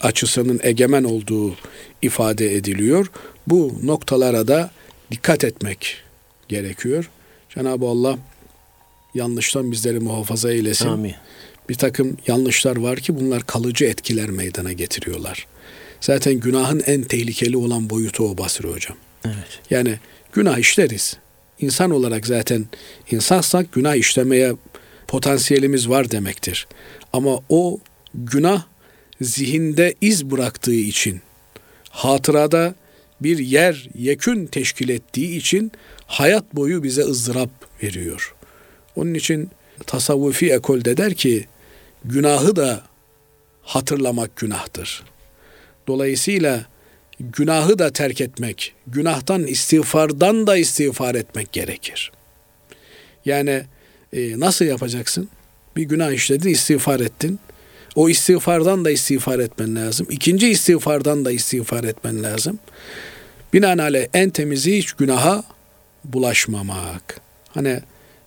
açısının 0.00 0.60
egemen 0.62 1.04
olduğu 1.04 1.56
ifade 2.02 2.54
ediliyor. 2.54 3.10
Bu 3.46 3.78
noktalara 3.82 4.48
da 4.48 4.70
dikkat 5.14 5.44
etmek 5.44 5.96
gerekiyor. 6.48 7.10
Cenab-ı 7.54 7.86
Allah 7.86 8.18
yanlıştan 9.14 9.72
bizleri 9.72 10.00
muhafaza 10.00 10.52
eylesin. 10.52 10.88
Amin. 10.88 11.14
Bir 11.68 11.74
takım 11.74 12.16
yanlışlar 12.26 12.76
var 12.76 12.98
ki 12.98 13.20
bunlar 13.20 13.46
kalıcı 13.46 13.84
etkiler 13.84 14.30
meydana 14.30 14.72
getiriyorlar. 14.72 15.46
Zaten 16.00 16.34
günahın 16.34 16.82
en 16.86 17.02
tehlikeli 17.02 17.56
olan 17.56 17.90
boyutu 17.90 18.30
o 18.30 18.38
Basri 18.38 18.68
hocam. 18.68 18.96
Evet. 19.24 19.60
Yani 19.70 19.98
günah 20.32 20.58
işleriz. 20.58 21.16
İnsan 21.60 21.90
olarak 21.90 22.26
zaten 22.26 22.66
insansak 23.10 23.72
günah 23.72 23.94
işlemeye 23.94 24.52
potansiyelimiz 25.06 25.88
var 25.88 26.10
demektir. 26.10 26.66
Ama 27.12 27.40
o 27.48 27.78
günah 28.14 28.62
zihinde 29.20 29.94
iz 30.00 30.30
bıraktığı 30.30 30.74
için, 30.74 31.20
hatırada 31.90 32.74
bir 33.24 33.38
yer, 33.38 33.88
yekün 33.94 34.46
teşkil 34.46 34.88
ettiği 34.88 35.36
için 35.36 35.72
hayat 36.06 36.54
boyu 36.54 36.82
bize 36.82 37.02
ızdırap 37.02 37.50
veriyor. 37.82 38.34
Onun 38.96 39.14
için 39.14 39.50
tasavvufi 39.86 40.52
ekolde 40.52 40.96
der 40.96 41.14
ki 41.14 41.46
günahı 42.04 42.56
da 42.56 42.82
hatırlamak 43.62 44.36
günahtır. 44.36 45.02
Dolayısıyla 45.86 46.66
günahı 47.20 47.78
da 47.78 47.92
terk 47.92 48.20
etmek, 48.20 48.74
günahtan 48.86 49.46
istiğfardan 49.46 50.46
da 50.46 50.56
istiğfar 50.56 51.14
etmek 51.14 51.52
gerekir. 51.52 52.12
Yani 53.24 53.62
e, 54.12 54.40
nasıl 54.40 54.64
yapacaksın? 54.64 55.28
Bir 55.76 55.82
günah 55.82 56.12
işledin, 56.12 56.48
istiğfar 56.48 57.00
ettin. 57.00 57.40
O 57.94 58.08
istiğfardan 58.08 58.84
da 58.84 58.90
istiğfar 58.90 59.38
etmen 59.38 59.76
lazım. 59.76 60.06
İkinci 60.10 60.48
istiğfardan 60.48 61.24
da 61.24 61.32
istiğfar 61.32 61.84
etmen 61.84 62.22
lazım. 62.22 62.58
Binaenaleyh 63.54 64.06
en 64.14 64.30
temizi 64.30 64.78
hiç 64.78 64.92
günaha 64.92 65.44
bulaşmamak. 66.04 67.20
Hani 67.48 67.80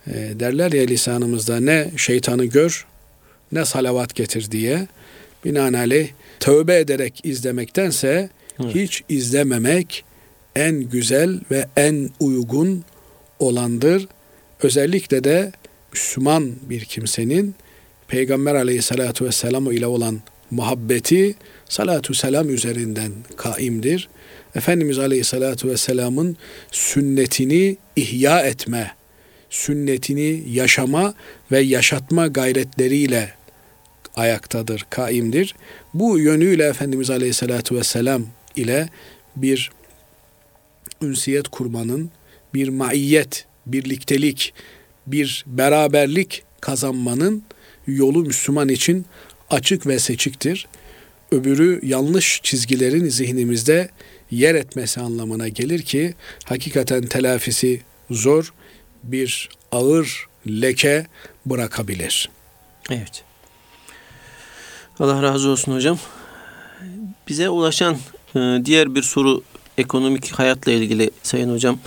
e, 0.08 0.14
derler 0.14 0.72
ya 0.72 0.84
lisanımızda 0.84 1.60
ne 1.60 1.92
şeytanı 1.98 2.46
gör 2.46 2.86
ne 3.52 3.66
salavat 3.66 4.16
getir 4.16 4.52
diye. 4.52 4.88
Binaenaleyh 5.46 6.10
tövbe 6.40 6.80
ederek 6.80 7.22
izlemektense 7.24 8.30
Evet. 8.64 8.76
hiç 8.76 9.04
izlememek 9.10 10.06
en 10.56 10.80
güzel 10.80 11.40
ve 11.52 11.68
en 11.76 12.10
uygun 12.20 12.84
olandır. 13.40 14.08
Özellikle 14.64 15.24
de 15.24 15.52
Müslüman 15.94 16.52
bir 16.70 16.86
kimsenin 16.86 17.56
Peygamber 18.08 18.56
aleyhissalatu 18.56 19.26
vesselam 19.26 19.72
ile 19.72 19.88
olan 19.88 20.22
muhabbeti 20.52 21.36
salatu 21.70 22.14
selam 22.14 22.50
üzerinden 22.50 23.12
kaimdir. 23.38 24.10
Efendimiz 24.58 25.00
aleyhissalatu 25.00 25.70
vesselamın 25.70 26.38
sünnetini 26.72 27.78
ihya 27.96 28.42
etme, 28.42 28.92
sünnetini 29.50 30.44
yaşama 30.50 31.14
ve 31.52 31.60
yaşatma 31.60 32.28
gayretleriyle 32.28 33.34
ayaktadır, 34.16 34.86
kaimdir. 34.90 35.56
Bu 35.94 36.20
yönüyle 36.20 36.66
Efendimiz 36.66 37.10
Aleyhisselatü 37.10 37.76
Vesselam 37.76 38.26
ile 38.56 38.90
bir 39.36 39.72
ünsiyet 41.02 41.48
kurmanın, 41.48 42.12
bir 42.54 42.70
maiyet, 42.70 43.46
birliktelik, 43.66 44.54
bir 45.08 45.46
beraberlik 45.48 46.44
kazanmanın 46.62 47.44
yolu 47.88 48.20
Müslüman 48.20 48.70
için 48.70 49.06
açık 49.50 49.88
ve 49.88 50.00
seçiktir. 50.00 50.68
Öbürü 51.32 51.80
yanlış 51.84 52.40
çizgilerin 52.44 53.10
zihnimizde 53.10 53.90
yer 54.32 54.56
etmesi 54.56 55.02
anlamına 55.02 55.48
gelir 55.48 55.82
ki 55.82 56.14
hakikaten 56.46 57.02
telafisi 57.02 57.82
zor 58.12 58.54
bir 59.04 59.50
ağır 59.72 60.28
leke 60.48 61.08
bırakabilir. 61.46 62.30
Evet. 62.90 63.24
Allah 65.00 65.24
razı 65.24 65.50
olsun 65.50 65.76
hocam. 65.76 66.00
Bize 67.28 67.50
ulaşan 67.50 67.98
e, 68.36 68.40
diğer 68.66 68.96
bir 68.96 69.04
soru 69.04 69.44
ekonomik 69.78 70.32
hayatla 70.32 70.72
ilgili 70.72 71.12
sayın 71.24 71.54
hocam. 71.54 71.80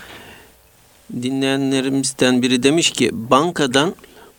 Dinleyenlerimizden 1.22 2.42
biri 2.42 2.62
demiş 2.62 2.90
ki 2.90 3.10
bankadan 3.12 3.94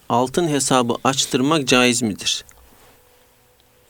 altın 0.10 0.48
hesabı 0.48 0.94
açtırmak 1.04 1.68
caiz 1.68 2.02
midir? 2.02 2.46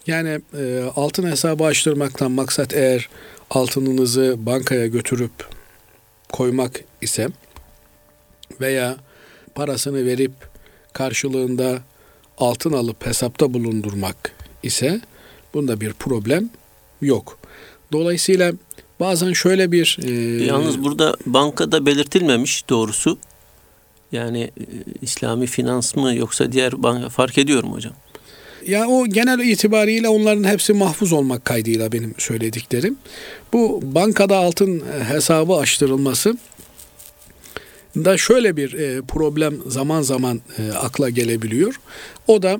Yani 0.07 0.41
e, 0.57 0.83
altın 0.95 1.31
hesabı 1.31 1.63
açtırmaktan 1.63 2.31
maksat 2.31 2.73
eğer 2.73 3.09
altınınızı 3.51 4.35
bankaya 4.39 4.87
götürüp 4.87 5.31
koymak 6.31 6.83
ise 7.01 7.27
veya 8.61 8.97
parasını 9.55 10.05
verip 10.05 10.31
karşılığında 10.93 11.81
altın 12.37 12.73
alıp 12.73 13.05
hesapta 13.05 13.53
bulundurmak 13.53 14.35
ise 14.63 15.01
bunda 15.53 15.81
bir 15.81 15.93
problem 15.93 16.49
yok. 17.01 17.39
Dolayısıyla 17.91 18.53
bazen 18.99 19.33
şöyle 19.33 19.71
bir 19.71 19.97
e, 20.03 20.11
Yalnız 20.45 20.83
burada 20.83 21.15
bankada 21.25 21.85
belirtilmemiş 21.85 22.69
doğrusu. 22.69 23.17
Yani 24.11 24.41
e, 24.41 24.65
İslami 25.01 25.47
finans 25.47 25.95
mı 25.95 26.15
yoksa 26.15 26.51
diğer 26.51 26.83
banka 26.83 27.09
fark 27.09 27.37
ediyor 27.37 27.63
mu 27.63 27.75
hocam? 27.75 27.93
Ya 28.67 28.87
o 28.87 29.05
genel 29.05 29.39
itibariyle 29.39 30.09
onların 30.09 30.43
hepsi 30.43 30.73
mahfuz 30.73 31.13
olmak 31.13 31.45
kaydıyla 31.45 31.91
benim 31.91 32.15
söylediklerim. 32.17 32.97
Bu 33.53 33.79
bankada 33.83 34.37
altın 34.37 34.83
hesabı 35.09 35.53
açtırılması 35.53 36.37
da 37.95 38.17
şöyle 38.17 38.57
bir 38.57 38.73
e, 38.73 39.01
problem 39.01 39.57
zaman 39.67 40.01
zaman 40.01 40.41
e, 40.57 40.71
akla 40.71 41.09
gelebiliyor. 41.09 41.79
O 42.27 42.41
da 42.41 42.59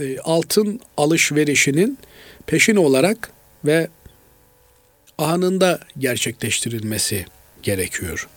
e, 0.00 0.18
altın 0.18 0.80
alışverişinin 0.96 1.98
peşin 2.46 2.76
olarak 2.76 3.30
ve 3.64 3.88
anında 5.18 5.80
gerçekleştirilmesi 5.98 7.26
gerekiyor. 7.62 8.28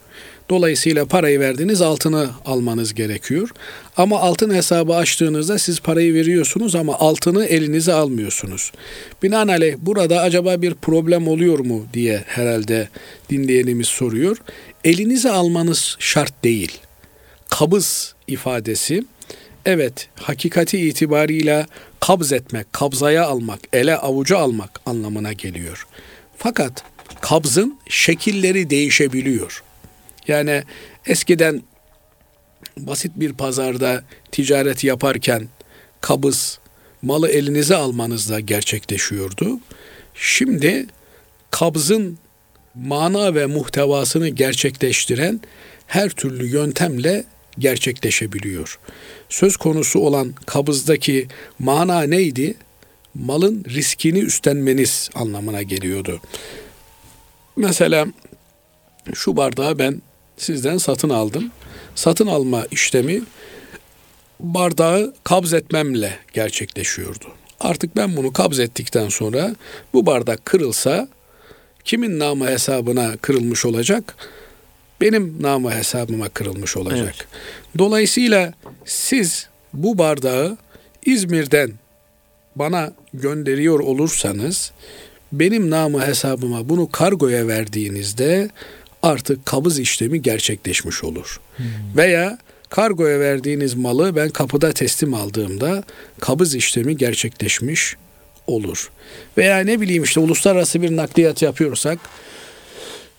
Dolayısıyla 0.52 1.06
parayı 1.06 1.40
verdiniz 1.40 1.82
altını 1.82 2.30
almanız 2.46 2.94
gerekiyor. 2.94 3.50
Ama 3.98 4.20
altın 4.20 4.54
hesabı 4.54 4.96
açtığınızda 4.96 5.60
siz 5.60 5.80
parayı 5.80 6.14
veriyorsunuz 6.14 6.76
ama 6.76 6.96
altını 7.00 7.46
elinize 7.46 7.94
almıyorsunuz. 7.94 8.72
Binaenaleyh 9.24 9.76
burada 9.78 10.22
acaba 10.22 10.62
bir 10.62 10.74
problem 10.74 11.28
oluyor 11.28 11.60
mu 11.60 11.86
diye 11.94 12.24
herhalde 12.28 12.90
dinleyenimiz 13.30 13.88
soruyor. 13.88 14.38
Elinize 14.84 15.32
almanız 15.32 15.96
şart 16.00 16.44
değil. 16.44 16.78
Kabız 17.50 18.16
ifadesi 18.28 19.04
evet 19.66 20.10
hakikati 20.16 20.80
itibarıyla 20.80 21.66
kabz 22.00 22.32
etmek, 22.32 22.74
kabzaya 22.74 23.26
almak, 23.26 23.60
ele 23.74 23.98
avuca 23.98 24.38
almak 24.38 24.82
anlamına 24.86 25.34
geliyor. 25.34 25.88
Fakat 26.38 26.84
kabzın 27.22 27.78
şekilleri 27.90 28.70
değişebiliyor. 28.70 29.64
Yani 30.28 30.64
eskiden 31.06 31.64
basit 32.78 33.12
bir 33.16 33.34
pazarda 33.34 34.04
ticaret 34.32 34.84
yaparken 34.84 35.48
kabız 36.02 36.60
malı 37.02 37.30
elinize 37.30 37.76
almanızla 37.76 38.40
gerçekleşiyordu. 38.40 39.60
Şimdi 40.16 40.86
kabzın 41.52 42.18
mana 42.76 43.36
ve 43.36 43.46
muhtevasını 43.46 44.30
gerçekleştiren 44.30 45.42
her 45.88 46.10
türlü 46.10 46.48
yöntemle 46.48 47.24
gerçekleşebiliyor. 47.60 48.80
Söz 49.30 49.58
konusu 49.58 50.00
olan 50.00 50.34
kabızdaki 50.46 51.28
mana 51.60 52.02
neydi? 52.02 52.56
Malın 53.14 53.66
riskini 53.70 54.20
üstlenmeniz 54.20 55.10
anlamına 55.14 55.62
geliyordu. 55.62 56.22
Mesela 57.56 58.08
şu 59.14 59.38
bardağı 59.38 59.80
ben 59.80 60.02
sizden 60.42 60.78
satın 60.78 61.10
aldım. 61.10 61.52
Satın 61.96 62.28
alma 62.28 62.66
işlemi 62.72 63.22
bardağı 64.40 65.14
kabz 65.24 65.54
etmemle 65.54 66.20
gerçekleşiyordu. 66.34 67.26
Artık 67.60 67.96
ben 67.96 68.18
bunu 68.18 68.34
kabz 68.34 68.60
ettikten 68.60 69.10
sonra 69.10 69.56
bu 69.94 70.06
bardak 70.06 70.46
kırılsa 70.46 71.08
kimin 71.86 72.20
namı 72.20 72.48
hesabına 72.48 73.18
kırılmış 73.18 73.66
olacak? 73.66 74.16
Benim 75.02 75.38
namı 75.42 75.72
hesabıma 75.72 76.30
kırılmış 76.30 76.78
olacak. 76.78 77.00
Evet. 77.04 77.28
Dolayısıyla 77.78 78.54
siz 78.86 79.48
bu 79.74 79.98
bardağı 79.98 80.58
İzmir'den 81.06 81.72
bana 82.56 82.94
gönderiyor 83.14 83.80
olursanız 83.80 84.72
benim 85.32 85.70
namı 85.70 86.08
hesabıma 86.08 86.70
bunu 86.70 86.92
kargoya 86.92 87.48
verdiğinizde 87.48 88.50
artık 89.04 89.46
kabız 89.46 89.80
işlemi 89.80 90.22
gerçekleşmiş 90.22 91.04
olur. 91.04 91.40
Veya 91.98 92.38
kargoya 92.70 93.20
verdiğiniz 93.20 93.74
malı 93.74 94.16
ben 94.16 94.30
kapıda 94.30 94.72
teslim 94.72 95.14
aldığımda 95.14 95.84
kabız 96.20 96.56
işlemi 96.56 96.98
gerçekleşmiş 96.98 97.96
olur. 98.48 98.92
Veya 99.38 99.60
ne 99.60 99.82
bileyim 99.82 100.04
işte 100.04 100.20
uluslararası 100.20 100.82
bir 100.82 100.96
nakliyat 100.96 101.42
yapıyorsak 101.42 102.00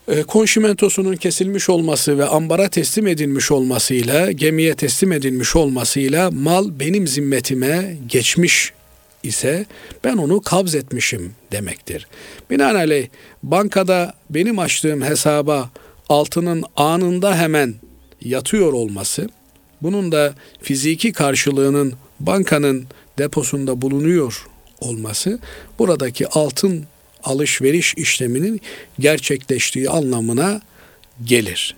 e, 0.08 0.22
konşimentosunun 0.22 1.16
kesilmiş 1.16 1.68
olması 1.68 2.18
ve 2.18 2.24
ambara 2.24 2.68
teslim 2.68 3.06
edilmiş 3.06 3.50
olmasıyla, 3.50 4.32
gemiye 4.32 4.74
teslim 4.74 5.12
edilmiş 5.12 5.56
olmasıyla 5.56 6.30
mal 6.30 6.80
benim 6.80 7.06
zimmetime 7.06 7.96
geçmiş 8.08 8.72
ise 9.22 9.66
ben 10.04 10.16
onu 10.16 10.40
kabz 10.40 10.74
etmişim 10.74 11.34
demektir. 11.52 12.06
Binaenaleyh 12.50 13.08
bankada 13.42 14.14
benim 14.30 14.58
açtığım 14.58 15.02
hesaba 15.02 15.70
altının 16.08 16.64
anında 16.76 17.38
hemen 17.38 17.74
yatıyor 18.20 18.72
olması, 18.72 19.28
bunun 19.82 20.12
da 20.12 20.34
fiziki 20.62 21.12
karşılığının 21.12 21.94
bankanın 22.20 22.86
deposunda 23.18 23.82
bulunuyor 23.82 24.46
olması 24.80 25.38
buradaki 25.78 26.28
altın 26.28 26.86
alışveriş 27.24 27.94
işleminin 27.94 28.60
gerçekleştiği 28.98 29.90
anlamına 29.90 30.60
gelir. 31.24 31.76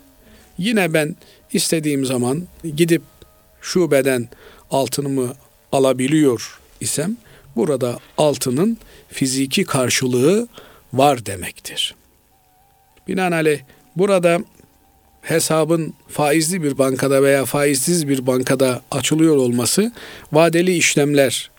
Yine 0.58 0.94
ben 0.94 1.16
istediğim 1.52 2.04
zaman 2.04 2.42
gidip 2.76 3.02
şubeden 3.60 4.28
altınımı 4.70 5.34
alabiliyor 5.72 6.58
isem 6.80 7.16
burada 7.56 7.98
altının 8.16 8.78
fiziki 9.08 9.64
karşılığı 9.64 10.48
var 10.92 11.26
demektir. 11.26 11.94
Binaenaleyh 13.08 13.60
burada 13.96 14.38
hesabın 15.22 15.94
faizli 16.08 16.62
bir 16.62 16.78
bankada 16.78 17.22
veya 17.22 17.44
faizsiz 17.44 18.08
bir 18.08 18.26
bankada 18.26 18.82
açılıyor 18.90 19.36
olması 19.36 19.92
vadeli 20.32 20.76
işlemler 20.76 21.50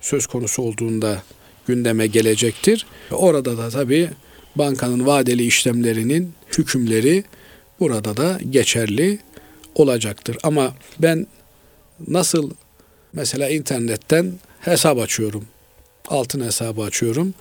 söz 0.00 0.26
konusu 0.26 0.62
olduğunda 0.62 1.22
gündeme 1.66 2.06
gelecektir. 2.06 2.86
Orada 3.10 3.58
da 3.58 3.70
tabii 3.70 4.10
bankanın 4.56 5.06
vadeli 5.06 5.46
işlemlerinin 5.46 6.32
hükümleri 6.58 7.24
burada 7.80 8.16
da 8.16 8.38
geçerli 8.50 9.18
olacaktır. 9.74 10.36
Ama 10.42 10.74
ben 10.98 11.26
nasıl 12.08 12.50
mesela 13.12 13.48
internetten 13.48 14.32
hesap 14.64 14.98
açıyorum. 14.98 15.44
Altın 16.08 16.44
hesabı 16.44 16.82
açıyorum. 16.82 17.34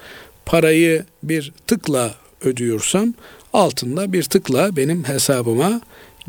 Parayı 0.45 1.05
bir 1.23 1.53
tıkla 1.67 2.15
ödüyorsam 2.41 3.13
altında 3.53 4.13
bir 4.13 4.23
tıkla 4.23 4.75
benim 4.75 5.03
hesabıma 5.03 5.81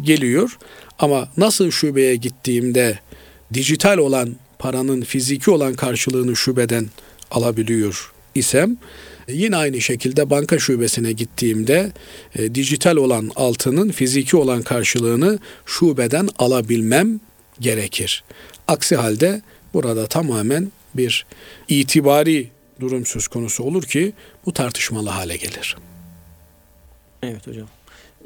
geliyor. 0.02 0.58
Ama 0.98 1.28
nasıl 1.36 1.70
şubeye 1.70 2.16
gittiğimde 2.16 2.98
dijital 3.54 3.98
olan 3.98 4.36
paranın 4.58 5.02
fiziki 5.02 5.50
olan 5.50 5.74
karşılığını 5.74 6.36
şubeden 6.36 6.86
alabiliyor 7.30 8.12
isem 8.34 8.76
yine 9.28 9.56
aynı 9.56 9.80
şekilde 9.80 10.30
banka 10.30 10.58
şubesine 10.58 11.12
gittiğimde 11.12 11.92
e, 12.36 12.54
dijital 12.54 12.96
olan 12.96 13.30
altının 13.36 13.90
fiziki 13.90 14.36
olan 14.36 14.62
karşılığını 14.62 15.38
şubeden 15.66 16.28
alabilmem 16.38 17.20
gerekir. 17.60 18.24
Aksi 18.68 18.96
halde 18.96 19.42
burada 19.74 20.06
tamamen 20.06 20.72
bir 20.94 21.26
itibari 21.68 22.50
durum 22.80 23.06
söz 23.06 23.28
konusu 23.28 23.64
olur 23.64 23.82
ki 23.82 24.12
bu 24.46 24.52
tartışmalı 24.52 25.08
hale 25.10 25.36
gelir. 25.36 25.76
Evet 27.22 27.46
hocam. 27.46 27.66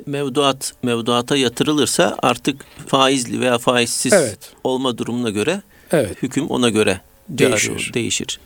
Mevduat 0.06 0.72
mevduata 0.82 1.36
yatırılırsa 1.36 2.16
artık 2.22 2.64
faizli 2.86 3.40
veya 3.40 3.58
faizsiz 3.58 4.12
Evet. 4.12 4.38
olma 4.64 4.98
durumuna 4.98 5.30
göre 5.30 5.62
Evet. 5.92 6.22
hüküm 6.22 6.46
ona 6.46 6.68
göre 6.68 7.00
Değişir. 7.28 7.70
olur, 7.70 7.90
değişir. 7.94 8.40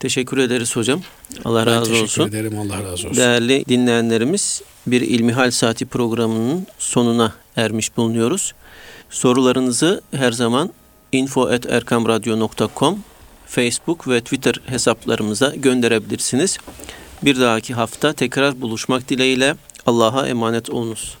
Teşekkür 0.00 0.38
ederiz 0.38 0.76
hocam. 0.76 1.02
Allah 1.44 1.66
Ben 1.66 1.72
razı 1.72 1.84
teşekkür 1.90 2.02
olsun. 2.04 2.28
ederim. 2.28 2.58
Allah 2.58 2.76
razı 2.84 3.08
olsun. 3.08 3.16
Değerli 3.16 3.64
dinleyenlerimiz 3.68 4.62
bir 4.86 5.00
İlmihal 5.00 5.50
Saati 5.50 5.86
programının 5.86 6.66
sonuna 6.78 7.32
ermiş 7.56 7.96
bulunuyoruz. 7.96 8.54
Sorularınızı 9.10 10.00
her 10.14 10.32
zaman 10.32 10.72
info.erkamradyo.com 11.12 12.98
Facebook 13.50 14.08
ve 14.08 14.20
Twitter 14.20 14.54
hesaplarımıza 14.66 15.54
gönderebilirsiniz. 15.56 16.58
Bir 17.22 17.40
dahaki 17.40 17.74
hafta 17.74 18.12
tekrar 18.12 18.60
buluşmak 18.60 19.08
dileğiyle 19.08 19.56
Allah'a 19.86 20.28
emanet 20.28 20.70
olunuz. 20.70 21.18